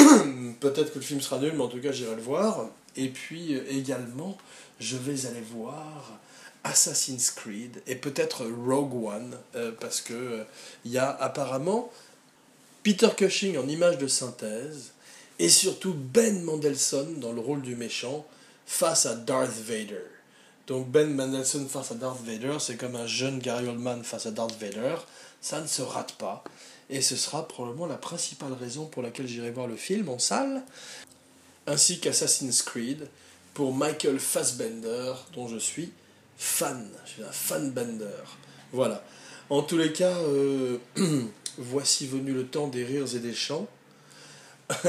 Peut-être 0.60 0.92
que 0.92 0.98
le 0.98 1.06
film 1.06 1.22
sera 1.22 1.38
nul, 1.38 1.54
mais 1.56 1.62
en 1.62 1.68
tout 1.68 1.80
cas, 1.80 1.92
j'irai 1.92 2.16
le 2.16 2.22
voir. 2.24 2.68
Et 2.96 3.10
puis 3.10 3.54
euh, 3.54 3.62
également, 3.70 4.36
je 4.80 4.98
vais 4.98 5.28
aller 5.28 5.42
voir 5.42 6.18
Assassin's 6.64 7.30
Creed 7.30 7.84
et 7.86 7.96
peut-être 7.96 8.46
Rogue 8.46 9.06
One, 9.06 9.38
euh, 9.56 9.72
parce 9.80 10.02
que 10.02 10.46
il 10.84 10.92
euh, 10.92 10.94
y 10.94 10.98
a 10.98 11.12
apparemment 11.12 11.92
Peter 12.86 13.10
Cushing 13.18 13.58
en 13.58 13.68
image 13.68 13.98
de 13.98 14.06
synthèse, 14.06 14.92
et 15.40 15.50
surtout 15.50 15.96
Ben 15.96 16.44
Mendelsohn 16.44 17.20
dans 17.20 17.32
le 17.32 17.42
rôle 17.42 17.64
du 17.64 17.76
méchant 17.76 18.24
face 18.68 19.08
à 19.08 19.16
Darth 19.16 19.58
Vader. 19.58 20.04
Donc 20.68 20.92
Ben 20.92 21.12
Mendelsohn 21.12 21.68
face 21.68 21.94
à 21.94 21.96
Darth 21.96 22.24
Vader, 22.24 22.58
c'est 22.60 22.78
comme 22.78 22.96
un 22.96 23.08
jeune 23.08 23.40
Gary 23.40 23.68
Oldman 23.68 24.04
face 24.04 24.28
à 24.28 24.32
Darth 24.32 24.56
Vader. 24.62 24.98
Ça 25.42 25.62
ne 25.62 25.66
se 25.66 25.82
rate 25.82 26.12
pas. 26.20 26.44
Et 26.92 27.02
ce 27.02 27.16
sera 27.16 27.48
probablement 27.48 27.88
la 27.88 27.98
principale 27.98 28.54
raison 28.54 28.86
pour 28.86 29.02
laquelle 29.02 29.28
j'irai 29.28 29.50
voir 29.50 29.66
le 29.66 29.78
film 29.78 30.08
en 30.08 30.20
salle, 30.20 30.62
ainsi 31.66 32.00
qu'Assassin's 32.00 32.62
Creed, 32.62 33.08
pour 33.56 33.74
Michael 33.74 34.20
Fassbender, 34.20 35.14
dont 35.34 35.48
je 35.48 35.58
suis 35.58 35.92
fan. 36.38 36.88
Je 37.08 37.14
suis 37.14 37.24
un 37.24 37.32
fan 37.32 37.72
Bender. 37.72 38.24
Voilà. 38.74 39.04
En 39.50 39.64
tous 39.64 39.78
les 39.78 39.92
cas, 39.92 40.16
euh, 40.18 40.78
voici 41.58 42.08
venu 42.08 42.32
le 42.32 42.46
temps 42.46 42.68
des 42.68 42.84
rires 42.84 43.16
et 43.16 43.20
des 43.20 43.34
chants. 43.34 43.68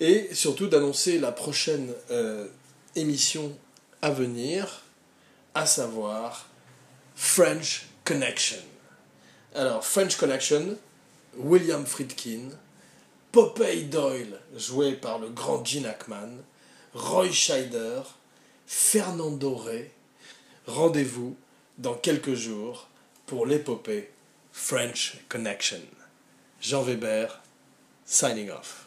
et 0.00 0.28
surtout 0.32 0.66
d'annoncer 0.66 1.18
la 1.18 1.32
prochaine 1.32 1.92
euh, 2.10 2.48
émission 2.96 3.56
à 4.02 4.10
venir, 4.10 4.82
à 5.54 5.66
savoir 5.66 6.48
French 7.14 7.86
Connection. 8.04 8.58
Alors, 9.54 9.84
French 9.84 10.16
Connection, 10.16 10.76
William 11.36 11.84
Friedkin, 11.86 12.50
Popeye 13.32 13.84
Doyle, 13.84 14.40
joué 14.56 14.92
par 14.92 15.18
le 15.18 15.28
grand 15.28 15.64
Gene 15.64 15.86
Hackman, 15.86 16.30
Roy 16.94 17.30
Scheider, 17.30 18.02
Fernando 18.66 19.54
Rey. 19.54 19.90
Rendez-vous 20.66 21.36
dans 21.78 21.94
quelques 21.94 22.34
jours 22.34 22.88
pour 23.26 23.46
l'épopée 23.46 24.10
French 24.58 25.16
Connection. 25.30 25.86
Jean 26.60 26.84
Weber, 26.84 27.30
signing 28.04 28.50
off. 28.50 28.86